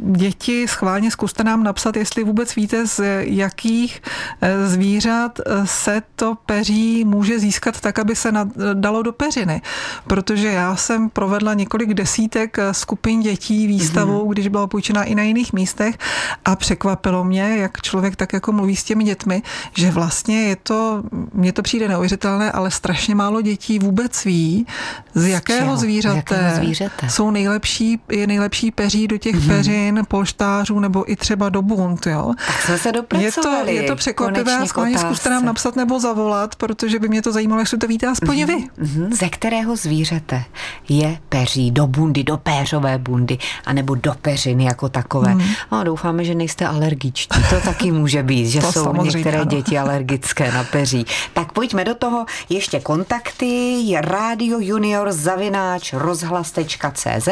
děti 0.00 0.68
schválně 0.68 1.10
zkuste 1.10 1.44
nám 1.44 1.62
napsat, 1.62 1.96
jestli 1.96 2.24
vůbec 2.24 2.54
víte, 2.54 2.86
z 2.86 3.00
jakých 3.24 4.02
eh, 4.40 4.66
zvířat 4.66 5.40
se 5.64 6.02
to 6.16 6.34
peří 6.46 7.04
může 7.04 7.38
získat 7.38 7.80
tak, 7.80 7.98
aby 7.98 8.16
se 8.16 8.32
dalo 8.74 9.02
do 9.02 9.12
peřiny. 9.12 9.62
Protože 10.06 10.48
já 10.48 10.76
jsem 10.76 11.10
provedla 11.10 11.54
několik 11.54 11.94
desítek 11.94 12.56
skupin 12.72 13.20
dětí 13.20 13.66
výstavou, 13.66 14.24
mm-hmm. 14.24 14.32
když 14.32 14.48
byla 14.48 14.66
půjčena 14.66 15.04
i 15.04 15.14
na 15.14 15.22
jiných 15.22 15.52
místech 15.52 15.97
a 16.44 16.56
překvapilo 16.56 17.24
mě, 17.24 17.56
jak 17.56 17.82
člověk 17.82 18.16
tak 18.16 18.32
jako 18.32 18.52
mluví 18.52 18.76
s 18.76 18.84
těmi 18.84 19.04
dětmi, 19.04 19.42
že 19.76 19.90
vlastně 19.90 20.42
je 20.42 20.56
to, 20.56 21.02
mně 21.32 21.52
to 21.52 21.62
přijde 21.62 21.88
neuvěřitelné, 21.88 22.52
ale 22.52 22.70
strašně 22.70 23.14
málo 23.14 23.40
dětí 23.40 23.78
vůbec 23.78 24.24
ví, 24.24 24.66
z 25.14 25.26
jakého, 25.26 25.76
z 25.76 25.80
zvířete, 25.80 26.16
jakého 26.16 26.56
zvířete 26.56 27.08
jsou 27.08 27.30
nejlepší, 27.30 28.00
je 28.10 28.26
nejlepší 28.26 28.70
peří 28.70 29.08
do 29.08 29.18
těch 29.18 29.36
mm-hmm. 29.36 29.46
peřin, 29.46 30.02
polštářů 30.08 30.80
nebo 30.80 31.12
i 31.12 31.16
třeba 31.16 31.48
do 31.48 31.62
bunt. 31.62 32.06
Jo. 32.06 32.34
Tak 32.46 32.62
jsme 32.62 32.78
se 32.78 32.88
je 33.18 33.32
to, 33.32 33.50
je 33.66 33.82
to 33.82 33.96
překvapivé, 33.96 34.66
schválně 34.66 34.98
zkuste 34.98 35.30
nám 35.30 35.44
napsat 35.44 35.76
nebo 35.76 36.00
zavolat, 36.00 36.56
protože 36.56 36.98
by 36.98 37.08
mě 37.08 37.22
to 37.22 37.32
zajímalo, 37.32 37.60
jestli 37.60 37.78
to 37.78 37.86
víte 37.86 38.06
aspoň 38.06 38.36
mm-hmm. 38.36 38.46
vy. 38.46 38.84
Mm-hmm. 38.84 39.12
Ze 39.12 39.28
kterého 39.28 39.76
zvířete 39.76 40.44
je 40.88 41.18
peří 41.28 41.70
do 41.70 41.86
bundy, 41.86 42.24
do 42.24 42.36
péřové 42.36 42.98
bundy, 42.98 43.38
anebo 43.66 43.94
do 43.94 44.14
peřiny 44.22 44.64
jako 44.64 44.88
takové. 44.88 45.34
Mm. 45.34 45.42
No, 45.72 45.84
doufáme, 45.88 46.24
že 46.24 46.34
nejste 46.34 46.66
alergičtí. 46.66 47.42
To 47.50 47.60
taky 47.60 47.92
může 47.92 48.22
být, 48.22 48.46
že 48.48 48.60
To 48.68 48.72
jsou 48.72 49.02
některé 49.02 49.38
ano. 49.38 49.50
děti 49.50 49.78
alergické 49.78 50.52
na 50.52 50.64
peří. 50.64 51.06
Tak 51.34 51.52
pojďme 51.52 51.84
do 51.84 51.94
toho. 51.94 52.26
Ještě 52.48 52.80
kontakty 52.80 53.84
Radio 54.00 54.58
Junior 54.60 55.12
zavináč 55.12 55.92
rozhlas.cz 55.92 57.28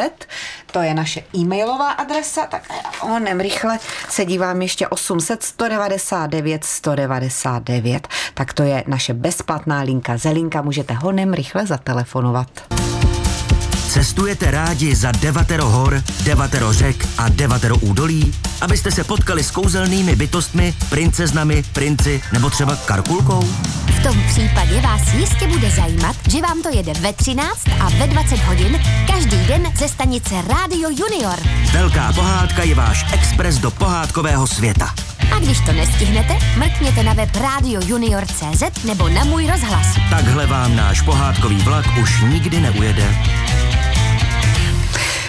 To 0.71 0.79
je 0.81 0.93
naše 0.93 1.23
e-mailová 1.37 1.91
adresa. 1.91 2.45
Tak 2.45 2.61
onem 3.01 3.39
rychle 3.39 3.79
se 4.09 4.25
dívám 4.25 4.61
ještě 4.61 4.87
800 4.87 5.43
199 5.43 6.63
199. 6.63 8.07
Tak 8.33 8.53
to 8.53 8.63
je 8.63 8.83
naše 8.87 9.13
bezplatná 9.13 9.81
linka 9.81 10.17
Zelinka. 10.17 10.61
Můžete 10.61 10.93
honem 10.93 11.33
rychle 11.33 11.65
zatelefonovat. 11.65 12.86
Cestujete 13.97 14.51
rádi 14.51 14.95
za 14.95 15.11
devatero 15.11 15.69
hor, 15.69 16.03
devatero 16.23 16.73
řek 16.73 17.07
a 17.17 17.29
devatero 17.29 17.77
údolí? 17.77 18.33
Abyste 18.61 18.91
se 18.91 19.03
potkali 19.03 19.43
s 19.43 19.51
kouzelnými 19.51 20.15
bytostmi, 20.15 20.73
princeznami, 20.89 21.63
princi 21.73 22.21
nebo 22.33 22.49
třeba 22.49 22.75
karkulkou? 22.75 23.41
V 23.99 24.03
tom 24.03 24.23
případě 24.27 24.81
vás 24.81 25.13
jistě 25.13 25.47
bude 25.47 25.71
zajímat, 25.71 26.15
že 26.29 26.41
vám 26.41 26.61
to 26.61 26.69
jede 26.69 26.93
ve 26.93 27.13
13 27.13 27.59
a 27.79 27.89
ve 27.89 28.07
20 28.07 28.39
hodin 28.39 28.79
každý 29.07 29.37
den 29.47 29.63
ze 29.75 29.87
stanice 29.87 30.35
Radio 30.47 30.89
Junior. 30.89 31.39
Velká 31.73 32.13
pohádka 32.13 32.63
je 32.63 32.75
váš 32.75 33.05
expres 33.13 33.57
do 33.57 33.71
pohádkového 33.71 34.47
světa. 34.47 34.93
A 35.35 35.39
když 35.39 35.61
to 35.65 35.71
nestihnete, 35.71 36.33
mrkněte 36.57 37.03
na 37.03 37.13
web 37.13 37.35
radiojunior.cz 37.35 38.83
nebo 38.85 39.09
na 39.09 39.23
můj 39.23 39.47
rozhlas. 39.47 39.87
Takhle 40.09 40.47
vám 40.47 40.75
náš 40.75 41.01
pohádkový 41.01 41.57
vlak 41.57 41.85
už 42.01 42.21
nikdy 42.21 42.61
neujede. 42.61 43.15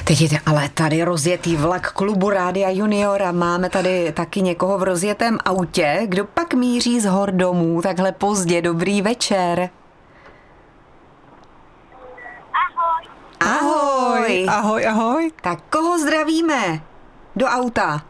Teď 0.08 0.20
je 0.20 0.40
ale 0.46 0.68
tady 0.68 1.02
rozjetý 1.02 1.56
vlak 1.56 1.92
klubu 1.92 2.30
Rádia 2.30 2.70
Junior 2.70 3.22
a 3.22 3.32
máme 3.32 3.70
tady 3.70 4.12
taky 4.12 4.42
někoho 4.42 4.78
v 4.78 4.82
rozjetém 4.82 5.38
autě, 5.44 6.00
kdo 6.04 6.24
pak 6.24 6.54
míří 6.54 7.00
z 7.00 7.04
hor 7.04 7.30
domů 7.30 7.82
takhle 7.82 8.12
pozdě. 8.12 8.62
Dobrý 8.62 9.02
večer. 9.02 9.70
Ahoj. 13.40 14.46
Ahoj, 14.48 14.86
ahoj. 14.86 15.32
Tak 15.40 15.58
koho 15.70 15.98
zdravíme? 15.98 16.80
Do 17.36 17.46
auta. 17.46 18.02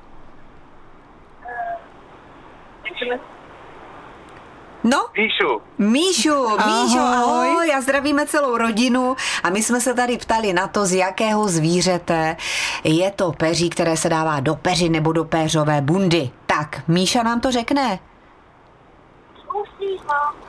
No, 4.90 4.98
Píšu. 5.12 5.60
Míšu, 5.78 6.48
Míšo, 6.48 6.98
Ahoj. 6.98 7.48
ahoj, 7.48 7.74
a 7.74 7.80
zdravíme 7.80 8.26
celou 8.26 8.56
rodinu 8.56 9.16
a 9.42 9.50
my 9.50 9.62
jsme 9.62 9.80
se 9.80 9.94
tady 9.94 10.18
ptali 10.18 10.52
na 10.52 10.68
to, 10.68 10.86
z 10.86 10.92
jakého 10.92 11.48
zvířete 11.48 12.36
je 12.84 13.10
to 13.10 13.32
peří, 13.32 13.70
které 13.70 13.96
se 13.96 14.08
dává 14.08 14.40
do 14.40 14.54
peři 14.54 14.88
nebo 14.88 15.12
do 15.12 15.24
péřové 15.24 15.80
bundy. 15.80 16.30
Tak, 16.46 16.82
Míša 16.88 17.22
nám 17.22 17.40
to 17.40 17.50
řekne. 17.50 17.98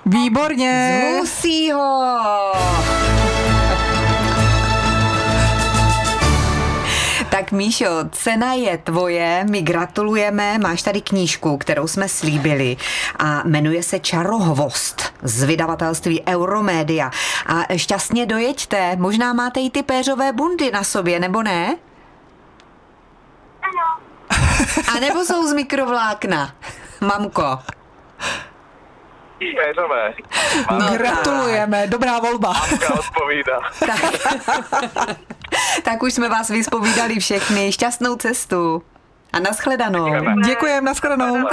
Výborně. 0.05 1.01
Z 1.15 1.19
husího. 1.19 2.05
Tak 7.39 7.51
Míšo, 7.51 7.85
cena 8.11 8.53
je 8.53 8.77
tvoje, 8.77 9.45
my 9.49 9.61
gratulujeme, 9.61 10.57
máš 10.57 10.81
tady 10.81 11.01
knížku, 11.01 11.57
kterou 11.57 11.87
jsme 11.87 12.09
slíbili 12.09 12.77
a 13.19 13.43
jmenuje 13.43 13.83
se 13.83 13.99
Čarohvost 13.99 15.13
z 15.23 15.43
vydavatelství 15.43 16.23
Euromédia. 16.27 17.11
A 17.45 17.77
šťastně 17.77 18.25
dojeďte, 18.25 18.95
možná 18.95 19.33
máte 19.33 19.59
i 19.59 19.69
ty 19.69 19.83
péřové 19.83 20.33
bundy 20.33 20.71
na 20.71 20.83
sobě, 20.83 21.19
nebo 21.19 21.43
ne? 21.43 21.75
Ano. 23.61 24.03
A 24.95 24.99
nebo 24.99 25.25
jsou 25.25 25.47
z 25.47 25.53
mikrovlákna, 25.53 26.53
mamko? 27.01 27.59
Péřové. 29.39 30.13
No, 30.71 30.97
Gratulujeme, 30.97 31.87
dobrá 31.87 32.19
volba. 32.19 32.53
Odpovídá. 32.99 33.59
Tak, 33.79 34.01
tak 35.83 36.03
už 36.03 36.13
jsme 36.13 36.29
vás 36.29 36.49
vyspovídali 36.49 37.19
všechny. 37.19 37.71
Šťastnou 37.71 38.15
cestu. 38.15 38.83
A 39.33 39.39
nashledanou. 39.39 40.05
Děkujeme. 40.05 40.41
Děkujeme, 40.41 40.81
nashledanou. 40.81 41.47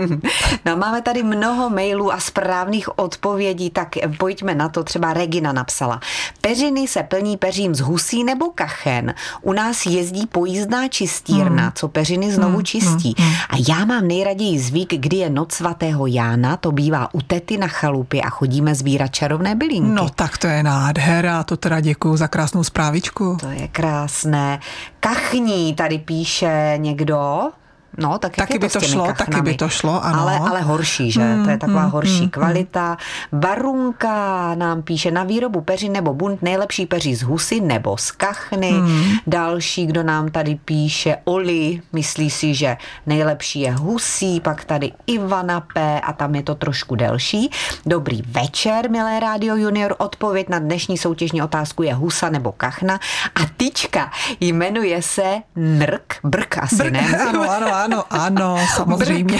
No, 0.64 0.76
máme 0.76 1.02
tady 1.02 1.22
mnoho 1.22 1.70
mailů 1.70 2.12
a 2.12 2.20
správných 2.20 2.98
odpovědí, 2.98 3.70
tak 3.70 3.88
pojďme 4.18 4.54
na 4.54 4.68
to. 4.68 4.84
Třeba 4.84 5.12
Regina 5.12 5.52
napsala. 5.52 6.00
Peřiny 6.40 6.88
se 6.88 7.02
plní 7.02 7.36
peřím 7.36 7.74
z 7.74 7.80
husí 7.80 8.24
nebo 8.24 8.50
kachen. 8.54 9.14
U 9.42 9.52
nás 9.52 9.86
jezdí 9.86 10.26
pojízdná 10.26 10.88
čistírna, 10.88 11.72
co 11.74 11.88
peřiny 11.88 12.32
znovu 12.32 12.62
čistí. 12.62 13.14
A 13.48 13.54
já 13.68 13.84
mám 13.84 14.08
nejraději 14.08 14.58
zvyk, 14.58 14.94
kdy 14.94 15.16
je 15.16 15.30
noc 15.30 15.52
svatého 15.52 16.06
Jána, 16.06 16.56
to 16.56 16.72
bývá 16.72 17.14
u 17.14 17.20
tety 17.22 17.58
na 17.58 17.68
chalupě 17.68 18.22
a 18.22 18.30
chodíme 18.30 18.74
sbírat 18.74 19.08
čarovné 19.08 19.54
bylinky. 19.54 19.90
No 19.90 20.08
tak 20.08 20.38
to 20.38 20.46
je 20.46 20.62
nádhera, 20.62 21.42
to 21.42 21.56
teda 21.56 21.80
děkuju 21.80 22.16
za 22.16 22.28
krásnou 22.28 22.64
zprávičku. 22.64 23.36
To 23.40 23.50
je 23.50 23.68
krásné. 23.68 24.60
Kachní 25.00 25.74
tady 25.74 25.98
píše 25.98 26.74
někdo. 26.76 27.50
No, 27.98 28.18
tak 28.18 28.36
Taky 28.36 28.54
je 28.54 28.58
by 28.58 28.68
to 28.68 28.80
šlo, 28.80 29.06
taky 29.06 29.18
kachnami? 29.18 29.50
by 29.50 29.56
to 29.56 29.68
šlo, 29.68 30.04
ano. 30.04 30.20
Ale, 30.20 30.38
ale 30.38 30.60
horší, 30.60 31.10
že? 31.10 31.20
Mm, 31.20 31.44
to 31.44 31.50
je 31.50 31.58
taková 31.58 31.84
mm, 31.84 31.90
horší 31.90 32.22
mm, 32.22 32.30
kvalita. 32.30 32.96
Barunka 33.32 34.54
nám 34.54 34.82
píše 34.82 35.10
na 35.10 35.24
výrobu 35.24 35.60
peři 35.60 35.88
nebo 35.88 36.14
bunt 36.14 36.42
nejlepší 36.42 36.86
peří 36.86 37.14
z 37.14 37.22
husy 37.22 37.60
nebo 37.60 37.96
z 37.96 38.10
kachny. 38.10 38.72
Mm. 38.72 39.02
Další, 39.26 39.86
kdo 39.86 40.02
nám 40.02 40.30
tady 40.30 40.54
píše, 40.64 41.16
Oli, 41.24 41.82
myslí 41.92 42.30
si, 42.30 42.54
že 42.54 42.76
nejlepší 43.06 43.60
je 43.60 43.72
husí, 43.72 44.40
pak 44.40 44.64
tady 44.64 44.92
Ivana 45.06 45.60
P. 45.60 46.00
a 46.00 46.12
tam 46.12 46.34
je 46.34 46.42
to 46.42 46.54
trošku 46.54 46.94
delší. 46.94 47.50
Dobrý 47.86 48.22
večer, 48.26 48.90
milé 48.90 49.20
Rádio 49.20 49.56
Junior. 49.56 49.94
Odpověď 49.98 50.48
na 50.48 50.58
dnešní 50.58 50.98
soutěžní 50.98 51.42
otázku 51.42 51.82
je 51.82 51.94
husa 51.94 52.30
nebo 52.30 52.52
kachna. 52.52 52.94
A 53.34 53.40
tyčka 53.56 54.10
jmenuje 54.40 55.02
se 55.02 55.42
Mrk, 55.56 56.14
Brk 56.24 56.58
asi, 56.58 56.76
Brk, 56.76 56.92
ne? 56.92 57.00
ano, 57.28 57.50
ano, 57.50 57.74
ano, 57.84 58.04
ano, 58.10 58.58
samozřejmě. 58.76 59.38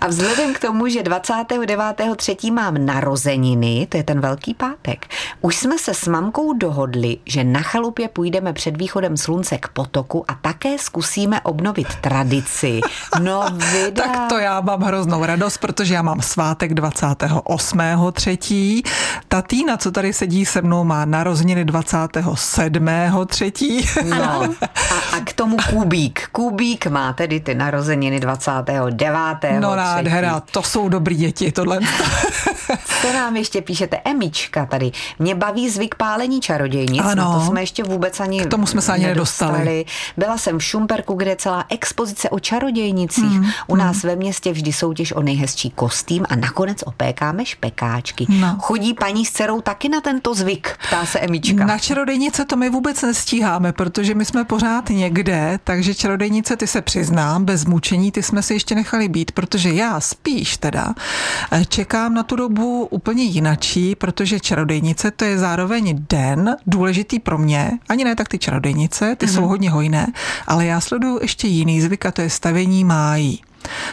A 0.00 0.06
vzhledem 0.06 0.54
k 0.54 0.58
tomu, 0.58 0.88
že 0.88 1.02
29.3. 1.02 2.52
mám 2.52 2.86
narozeniny, 2.86 3.86
to 3.88 3.96
je 3.96 4.02
ten 4.02 4.20
velký 4.20 4.54
pátek, 4.54 5.06
už 5.40 5.56
jsme 5.56 5.78
se 5.78 5.94
s 5.94 6.08
mamkou 6.08 6.52
dohodli, 6.52 7.18
že 7.26 7.44
na 7.44 7.60
chalupě 7.60 8.08
půjdeme 8.08 8.52
před 8.52 8.76
východem 8.76 9.16
slunce 9.16 9.58
k 9.58 9.68
potoku 9.68 10.24
a 10.28 10.34
také 10.34 10.78
zkusíme 10.78 11.40
obnovit 11.40 11.88
tradici. 12.00 12.80
No 13.20 13.44
vida. 13.54 14.04
Tak 14.08 14.28
to 14.28 14.38
já 14.38 14.60
mám 14.60 14.82
hroznou 14.82 15.24
radost, 15.24 15.58
protože 15.58 15.94
já 15.94 16.02
mám 16.02 16.22
svátek 16.22 16.72
28.3. 16.72 18.82
Ta 19.28 19.42
Týna, 19.42 19.76
co 19.76 19.90
tady 19.90 20.12
sedí 20.12 20.46
se 20.46 20.62
mnou, 20.62 20.84
má 20.84 21.04
narozeniny 21.04 21.64
27.3. 21.64 24.08
No, 24.18 24.42
a, 24.62 24.66
a 25.16 25.20
k 25.24 25.32
tomu 25.32 25.56
Kubík. 25.70 26.28
Kubík 26.38 26.86
má 26.86 27.12
tedy 27.12 27.40
ty 27.40 27.54
narozeniny 27.54 28.20
29. 28.20 29.60
No 29.60 29.76
nádhera, 29.76 30.40
to 30.40 30.62
jsou 30.62 30.88
dobrý 30.88 31.16
děti, 31.16 31.52
tohle. 31.52 31.78
Co 33.02 33.12
nám 33.12 33.36
ještě 33.36 33.62
píšete? 33.62 34.00
Emička 34.04 34.66
tady. 34.66 34.90
Mě 35.18 35.34
baví 35.34 35.70
zvyk 35.70 35.94
pálení 35.94 36.40
čarodějnic. 36.40 37.02
Ano. 37.04 37.14
Na 37.14 37.38
to 37.38 37.46
jsme 37.46 37.62
ještě 37.62 37.84
vůbec 37.84 38.20
ani 38.20 38.40
K 38.40 38.46
tomu 38.46 38.66
jsme 38.66 38.82
se 38.82 38.92
ani 38.92 39.06
nedostali. 39.06 39.84
Byla 40.16 40.38
jsem 40.38 40.58
v 40.58 40.64
Šumperku, 40.64 41.14
kde 41.14 41.30
je 41.30 41.36
celá 41.36 41.64
expozice 41.68 42.30
o 42.30 42.38
čarodějnicích. 42.38 43.24
Hmm, 43.24 43.50
U 43.66 43.76
nás 43.76 44.02
ve 44.02 44.16
městě 44.16 44.52
vždy 44.52 44.72
soutěž 44.72 45.12
o 45.12 45.22
nejhezčí 45.22 45.70
kostým 45.70 46.26
a 46.28 46.36
nakonec 46.36 46.78
opékáme 46.86 47.44
špekáčky. 47.46 48.26
No. 48.28 48.56
Chodí 48.60 48.94
paní 48.94 49.26
s 49.26 49.30
dcerou 49.30 49.60
taky 49.60 49.88
na 49.88 50.00
tento 50.00 50.34
zvyk, 50.34 50.78
ptá 50.88 51.06
se 51.06 51.20
Emička. 51.20 51.66
Na 51.66 51.78
čarodejnice 51.78 52.44
to 52.44 52.56
my 52.56 52.70
vůbec 52.70 53.02
nestíháme, 53.02 53.72
protože 53.72 54.14
my 54.14 54.24
jsme 54.24 54.44
pořád 54.44 54.90
někde, 54.90 55.58
takže 55.64 55.94
čarodejnice 56.28 56.56
ty 56.56 56.66
se 56.66 56.82
přiznám, 56.82 57.44
bez 57.44 57.64
mučení 57.64 58.12
ty 58.12 58.22
jsme 58.22 58.42
si 58.42 58.54
ještě 58.54 58.74
nechali 58.74 59.08
být, 59.08 59.32
protože 59.32 59.72
já 59.72 60.00
spíš 60.00 60.56
teda 60.56 60.94
eh, 61.52 61.64
čekám 61.64 62.14
na 62.14 62.22
tu 62.22 62.36
dobu 62.36 62.86
úplně 62.90 63.24
jinačí, 63.24 63.94
protože 63.94 64.40
čarodejnice 64.40 65.10
to 65.10 65.24
je 65.24 65.38
zároveň 65.38 66.06
den 66.10 66.56
důležitý 66.66 67.18
pro 67.18 67.38
mě, 67.38 67.70
ani 67.88 68.04
ne 68.04 68.16
tak 68.16 68.28
ty 68.28 68.38
čarodejnice, 68.38 69.16
ty 69.16 69.26
mm-hmm. 69.26 69.34
jsou 69.34 69.46
hodně 69.46 69.70
hojné, 69.70 70.12
ale 70.46 70.66
já 70.66 70.80
sleduju 70.80 71.18
ještě 71.22 71.48
jiný 71.48 71.80
zvyk 71.80 72.06
a 72.06 72.10
to 72.10 72.22
je 72.22 72.30
stavění 72.30 72.84
májí. 72.84 73.40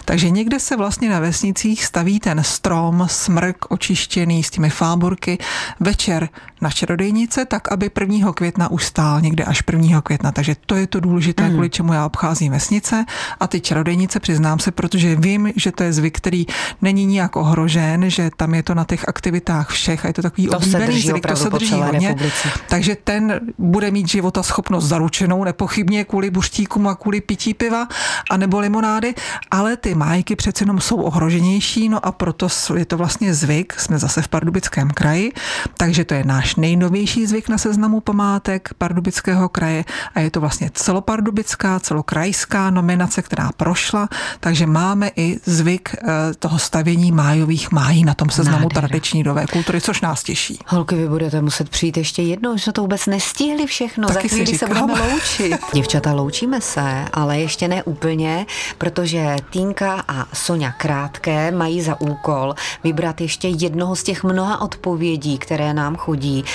Takže 0.05 0.29
někde 0.29 0.59
se 0.59 0.75
vlastně 0.75 1.09
na 1.09 1.19
vesnicích 1.19 1.85
staví 1.85 2.19
ten 2.19 2.43
strom, 2.43 3.07
smrk 3.09 3.65
očištěný 3.69 4.43
s 4.43 4.49
těmi 4.49 4.69
fáborky 4.69 5.37
večer 5.79 6.29
na 6.61 6.71
čarodejnice, 6.71 7.45
tak 7.45 7.71
aby 7.71 7.91
1. 7.99 8.33
května 8.33 8.71
už 8.71 8.85
stál 8.85 9.21
někde 9.21 9.43
až 9.43 9.63
1. 9.71 10.01
května. 10.01 10.31
Takže 10.31 10.55
to 10.65 10.75
je 10.75 10.87
to 10.87 10.99
důležité, 10.99 11.43
mm. 11.43 11.51
kvůli 11.51 11.69
čemu 11.69 11.93
já 11.93 12.05
obcházím 12.05 12.51
vesnice 12.51 13.05
a 13.39 13.47
ty 13.47 13.61
čarodejnice 13.61 14.19
přiznám 14.19 14.59
se, 14.59 14.71
protože 14.71 15.15
vím, 15.15 15.51
že 15.55 15.71
to 15.71 15.83
je 15.83 15.93
zvyk, 15.93 16.17
který 16.17 16.45
není 16.81 17.05
nijak 17.05 17.35
ohrožen, 17.35 18.09
že 18.09 18.29
tam 18.37 18.53
je 18.53 18.63
to 18.63 18.75
na 18.75 18.85
těch 18.85 19.07
aktivitách 19.07 19.69
všech 19.69 20.05
a 20.05 20.07
je 20.07 20.13
to 20.13 20.21
takový 20.21 20.47
to 20.47 20.57
oblíbený 20.57 21.01
zvyk, 21.01 21.27
to 21.27 21.35
se 21.35 21.49
drží 21.49 21.73
hodně. 21.73 22.07
Republice. 22.07 22.49
Takže 22.69 22.97
ten 23.03 23.39
bude 23.57 23.91
mít 23.91 24.07
života 24.07 24.43
schopnost 24.43 24.85
zaručenou, 24.85 25.43
nepochybně 25.43 26.03
kvůli 26.03 26.29
buštíkům 26.29 26.87
a 26.87 26.95
kvůli 26.95 27.21
pití 27.21 27.53
piva 27.53 27.87
a 28.31 28.37
nebo 28.37 28.59
limonády, 28.59 29.13
ale 29.55 29.77
ty 29.77 29.95
májky 29.95 30.35
přece 30.35 30.63
jenom 30.63 30.81
jsou 30.81 30.95
ohroženější, 31.01 31.89
no 31.89 32.05
a 32.05 32.11
proto 32.11 32.47
je 32.77 32.85
to 32.85 32.97
vlastně 32.97 33.33
zvyk, 33.33 33.73
jsme 33.79 33.99
zase 33.99 34.21
v 34.21 34.27
Pardubickém 34.27 34.89
kraji, 34.89 35.31
takže 35.77 36.05
to 36.05 36.13
je 36.13 36.23
náš 36.23 36.55
nejnovější 36.55 37.25
zvyk 37.25 37.49
na 37.49 37.57
seznamu 37.57 37.99
památek 37.99 38.69
Pardubického 38.77 39.49
kraje 39.49 39.85
a 40.15 40.19
je 40.19 40.31
to 40.31 40.41
vlastně 40.41 40.69
celopardubická, 40.73 41.79
celokrajská 41.79 42.69
nominace, 42.69 43.21
která 43.21 43.49
prošla, 43.57 44.09
takže 44.39 44.65
máme 44.65 45.11
i 45.15 45.39
zvyk 45.45 45.95
eh, 45.95 46.07
toho 46.39 46.59
stavění 46.59 47.11
májových 47.11 47.71
májí 47.71 48.03
na 48.03 48.13
tom 48.13 48.29
seznamu 48.29 48.63
Nádhera. 48.63 48.87
tradiční 48.87 49.23
nové 49.23 49.45
kultury, 49.51 49.81
což 49.81 50.01
nás 50.01 50.23
těší. 50.23 50.59
Holky, 50.67 50.95
vy 50.95 51.07
budete 51.07 51.41
muset 51.41 51.69
přijít 51.69 51.97
ještě 51.97 52.21
jednou, 52.21 52.57
že 52.57 52.71
to 52.71 52.81
vůbec 52.81 53.05
nestihli 53.05 53.65
všechno. 53.65 54.07
Taky 54.07 54.27
Za 54.29 54.35
chvíli 54.35 54.57
se 54.57 54.67
budeme 54.67 54.93
loučit. 54.93 55.57
Děvčata, 55.73 56.13
loučíme 56.13 56.61
se, 56.61 57.05
ale 57.13 57.39
ještě 57.39 57.67
ne 57.67 57.83
úplně, 57.83 58.45
protože 58.77 59.35
Týnka 59.49 60.03
a 60.07 60.25
Sonja 60.33 60.71
Krátké 60.71 61.51
mají 61.51 61.81
za 61.81 62.01
úkol 62.01 62.55
vybrat 62.83 63.21
ještě 63.21 63.47
jednoho 63.47 63.95
z 63.95 64.03
těch 64.03 64.23
mnoha 64.23 64.61
odpovědí, 64.61 65.37
které 65.37 65.73
nám 65.73 65.95
chodí 65.95 66.45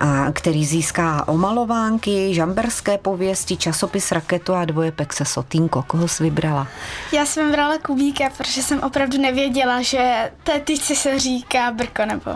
a 0.00 0.32
který 0.32 0.64
získá 0.64 1.28
omalovánky, 1.28 2.34
žamberské 2.34 2.98
pověsti, 2.98 3.56
časopis 3.56 4.12
Raketu 4.12 4.54
a 4.54 4.64
dvoje 4.64 4.92
Pexe 4.92 5.24
Sotínko. 5.24 5.82
Koho 5.82 6.08
jsi 6.08 6.22
vybrala? 6.22 6.66
Já 7.12 7.26
jsem 7.26 7.46
vybrala 7.46 7.78
Kubíka, 7.78 8.24
protože 8.36 8.62
jsem 8.62 8.80
opravdu 8.80 9.18
nevěděla, 9.18 9.82
že 9.82 10.32
té 10.44 10.60
tyčce 10.60 10.96
se 10.96 11.18
říká 11.18 11.70
Brko 11.70 12.06
nebo 12.06 12.30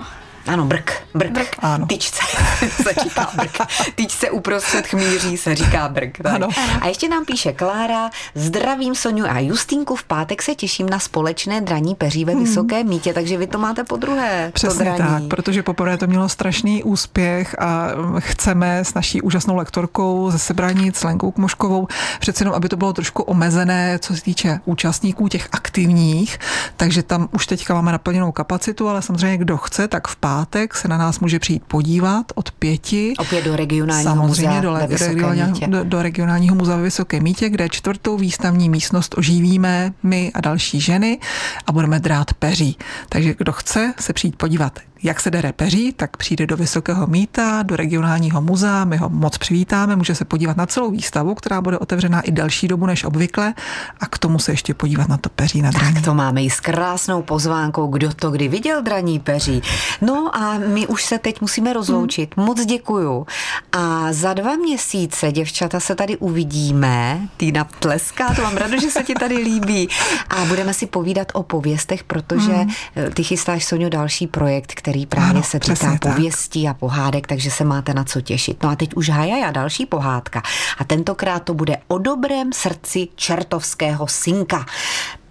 ano, 0.47 0.65
brk, 0.65 0.93
brk, 1.15 1.31
brk. 1.31 1.57
Ano. 1.59 1.87
tyčce 1.87 2.23
se 2.83 2.95
říká 3.03 3.31
brk. 3.37 3.59
Tyčce 3.95 4.31
uprostřed 4.31 4.87
chmíří 4.87 5.37
se 5.37 5.55
říká 5.55 5.89
brk. 5.89 6.19
Tak. 6.23 6.35
Ano. 6.35 6.49
A 6.81 6.87
ještě 6.87 7.09
nám 7.09 7.25
píše 7.25 7.53
Klára, 7.53 8.11
zdravím 8.35 8.95
Soniu 8.95 9.27
a 9.29 9.39
Justínku, 9.39 9.97
v 9.97 10.05
pátek 10.05 10.43
se 10.43 10.55
těším 10.55 10.91
na 10.91 10.99
společné 10.99 11.61
draní 11.61 11.95
peří 11.95 12.25
ve 12.25 12.33
hmm. 12.33 12.45
Vysoké 12.45 12.85
mítě, 12.85 13.15
takže 13.15 13.39
vy 13.39 13.47
to 13.47 13.59
máte 13.59 13.85
po 13.85 13.97
druhé. 13.97 14.51
Přesně 14.55 14.91
to 14.91 14.99
tak, 14.99 15.23
protože 15.29 15.63
poprvé 15.63 15.97
to 15.97 16.07
mělo 16.07 16.29
strašný 16.29 16.83
úspěch 16.83 17.57
a 17.59 17.89
chceme 18.19 18.79
s 18.79 18.95
naší 18.95 19.23
úžasnou 19.23 19.57
lektorkou 19.57 20.31
ze 20.31 20.39
Sebraní, 20.39 20.93
s 20.95 21.05
Lenkou 21.05 21.31
Kmoškovou, 21.31 21.87
přece 22.21 22.43
jenom, 22.43 22.55
aby 22.55 22.69
to 22.69 22.77
bylo 22.77 22.93
trošku 22.93 23.23
omezené, 23.23 23.99
co 23.99 24.17
se 24.17 24.23
týče 24.23 24.61
účastníků 24.65 25.29
těch 25.29 25.49
aktivních, 25.53 26.39
takže 26.77 27.03
tam 27.03 27.29
už 27.33 27.47
teďka 27.47 27.75
máme 27.75 27.93
naplněnou 27.93 28.33
kapacitu, 28.33 28.89
ale 28.89 29.03
samozřejmě 29.03 29.37
kdo 29.37 29.57
chce, 29.57 29.89
tak 29.89 30.09
v 30.09 30.17
pátek 30.17 30.30
pátek 30.31 30.75
se 30.75 30.89
na 30.89 30.99
nás 30.99 31.21
může 31.21 31.39
přijít 31.39 31.63
podívat 31.67 32.33
od 32.35 32.51
pěti. 32.51 33.15
Opět 33.19 33.45
do 33.45 33.57
regionálního 33.57 34.11
Samozřejmě 34.15 34.49
muzea 34.49 34.61
do, 34.61 34.79
regionálního, 34.87 35.67
do, 35.67 35.85
do 35.85 36.03
regionálního 36.03 36.57
muzea 36.57 36.77
ve 36.77 36.83
Vysoké 36.83 37.21
Mítě, 37.21 37.49
kde 37.49 37.69
čtvrtou 37.69 38.17
výstavní 38.17 38.69
místnost 38.69 39.15
oživíme 39.19 39.93
my 40.03 40.31
a 40.35 40.41
další 40.41 40.81
ženy 40.81 41.19
a 41.67 41.73
budeme 41.73 42.01
drát 42.01 42.35
peří. 42.35 42.77
Takže 43.09 43.35
kdo 43.39 43.53
chce 43.53 43.95
se 43.99 44.13
přijít 44.13 44.37
podívat 44.37 44.79
jak 45.03 45.21
se 45.21 45.31
jde 45.31 45.53
peří, 45.53 45.93
tak 45.93 46.17
přijde 46.17 46.47
do 46.47 46.57
Vysokého 46.57 47.07
míta, 47.07 47.63
do 47.63 47.77
regionálního 47.77 48.41
muzea, 48.41 48.85
my 48.85 48.97
ho 48.97 49.09
moc 49.09 49.39
přivítáme, 49.39 49.97
může 49.97 50.15
se 50.15 50.25
podívat 50.25 50.57
na 50.57 50.67
celou 50.67 50.91
výstavu, 50.91 51.35
která 51.35 51.61
bude 51.61 51.79
otevřená 51.79 52.21
i 52.21 52.31
delší 52.31 52.69
dobu 52.69 52.87
než 52.87 53.05
obvykle 53.05 53.55
a 54.01 54.07
k 54.07 54.19
tomu 54.19 54.39
se 54.39 54.53
ještě 54.53 54.75
podívat 54.75 55.09
na 55.09 55.17
to 55.17 55.29
peří 55.29 55.63
na 55.63 55.71
draní. 55.71 55.95
Tak 55.95 56.05
to 56.05 56.15
máme 56.15 56.43
i 56.43 56.51
s 56.51 56.61
krásnou 56.61 57.23
pozvánkou, 57.23 57.87
kdo 57.87 58.15
to 58.15 58.31
kdy 58.31 58.49
viděl 58.49 58.83
draní 58.83 59.19
peří. 59.19 59.63
No 60.01 60.37
a 60.37 60.59
my 60.59 60.87
už 60.87 61.05
se 61.05 61.19
teď 61.19 61.41
musíme 61.41 61.73
rozloučit. 61.73 62.35
Hmm. 62.37 62.47
Moc 62.47 62.65
děkuju. 62.65 63.27
A 63.73 64.13
za 64.13 64.35
dva 64.35 64.57
měsíce, 64.57 65.33
děvčata, 65.33 65.81
se 65.81 65.95
tady 65.95 66.17
uvidíme. 66.17 67.29
Týna 67.37 67.65
tleská, 67.65 68.35
to 68.35 68.43
mám 68.43 68.57
ráda, 68.57 68.81
že 68.81 68.91
se 68.91 69.03
ti 69.03 69.15
tady 69.15 69.37
líbí. 69.37 69.89
A 70.31 70.45
budeme 70.45 70.75
si 70.75 70.87
povídat 70.87 71.29
o 71.35 71.43
pověstech, 71.43 72.05
protože 72.05 72.53
hmm. 72.53 72.71
ty 73.15 73.25
chystáš, 73.25 73.65
Sonio, 73.65 73.89
další 73.89 74.27
projekt, 74.27 74.73
který 74.75 74.90
který 74.91 75.07
právě 75.07 75.31
ano, 75.31 75.43
se 75.43 75.61
týká 75.61 75.99
pověstí 76.01 76.69
a 76.69 76.75
pohádek, 76.75 77.27
takže 77.27 77.51
se 77.51 77.65
máte 77.65 77.95
na 77.95 78.05
co 78.05 78.21
těšit. 78.21 78.63
No 78.63 78.71
a 78.71 78.77
teď 78.77 78.95
už 78.95 79.09
Hajaja, 79.09 79.51
další 79.51 79.87
pohádka. 79.87 80.43
A 80.79 80.85
tentokrát 80.85 81.43
to 81.43 81.55
bude 81.55 81.77
o 81.89 81.99
dobrém 81.99 82.53
srdci 82.53 83.09
čertovského 83.15 84.09
synka. 84.09 84.67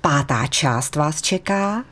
Pátá 0.02 0.48
část 0.48 0.96
vás 0.96 1.22
čeká. 1.22 1.84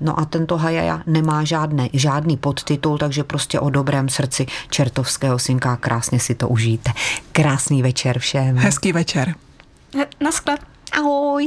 No 0.00 0.20
a 0.20 0.24
tento 0.24 0.56
Hajaja 0.56 1.02
nemá 1.06 1.44
žádný, 1.44 1.90
žádný 1.92 2.36
podtitul, 2.36 2.98
takže 2.98 3.24
prostě 3.24 3.60
o 3.60 3.70
dobrém 3.70 4.08
srdci 4.08 4.46
čertovského 4.70 5.38
synka. 5.38 5.76
Krásně 5.76 6.20
si 6.20 6.34
to 6.34 6.48
užijte. 6.48 6.92
Krásný 7.32 7.82
večer 7.82 8.18
všem. 8.18 8.56
Hezký 8.56 8.92
večer. 8.92 9.34
Na 10.20 10.32
sklep. 10.32 10.60
Ahoj. 10.92 11.44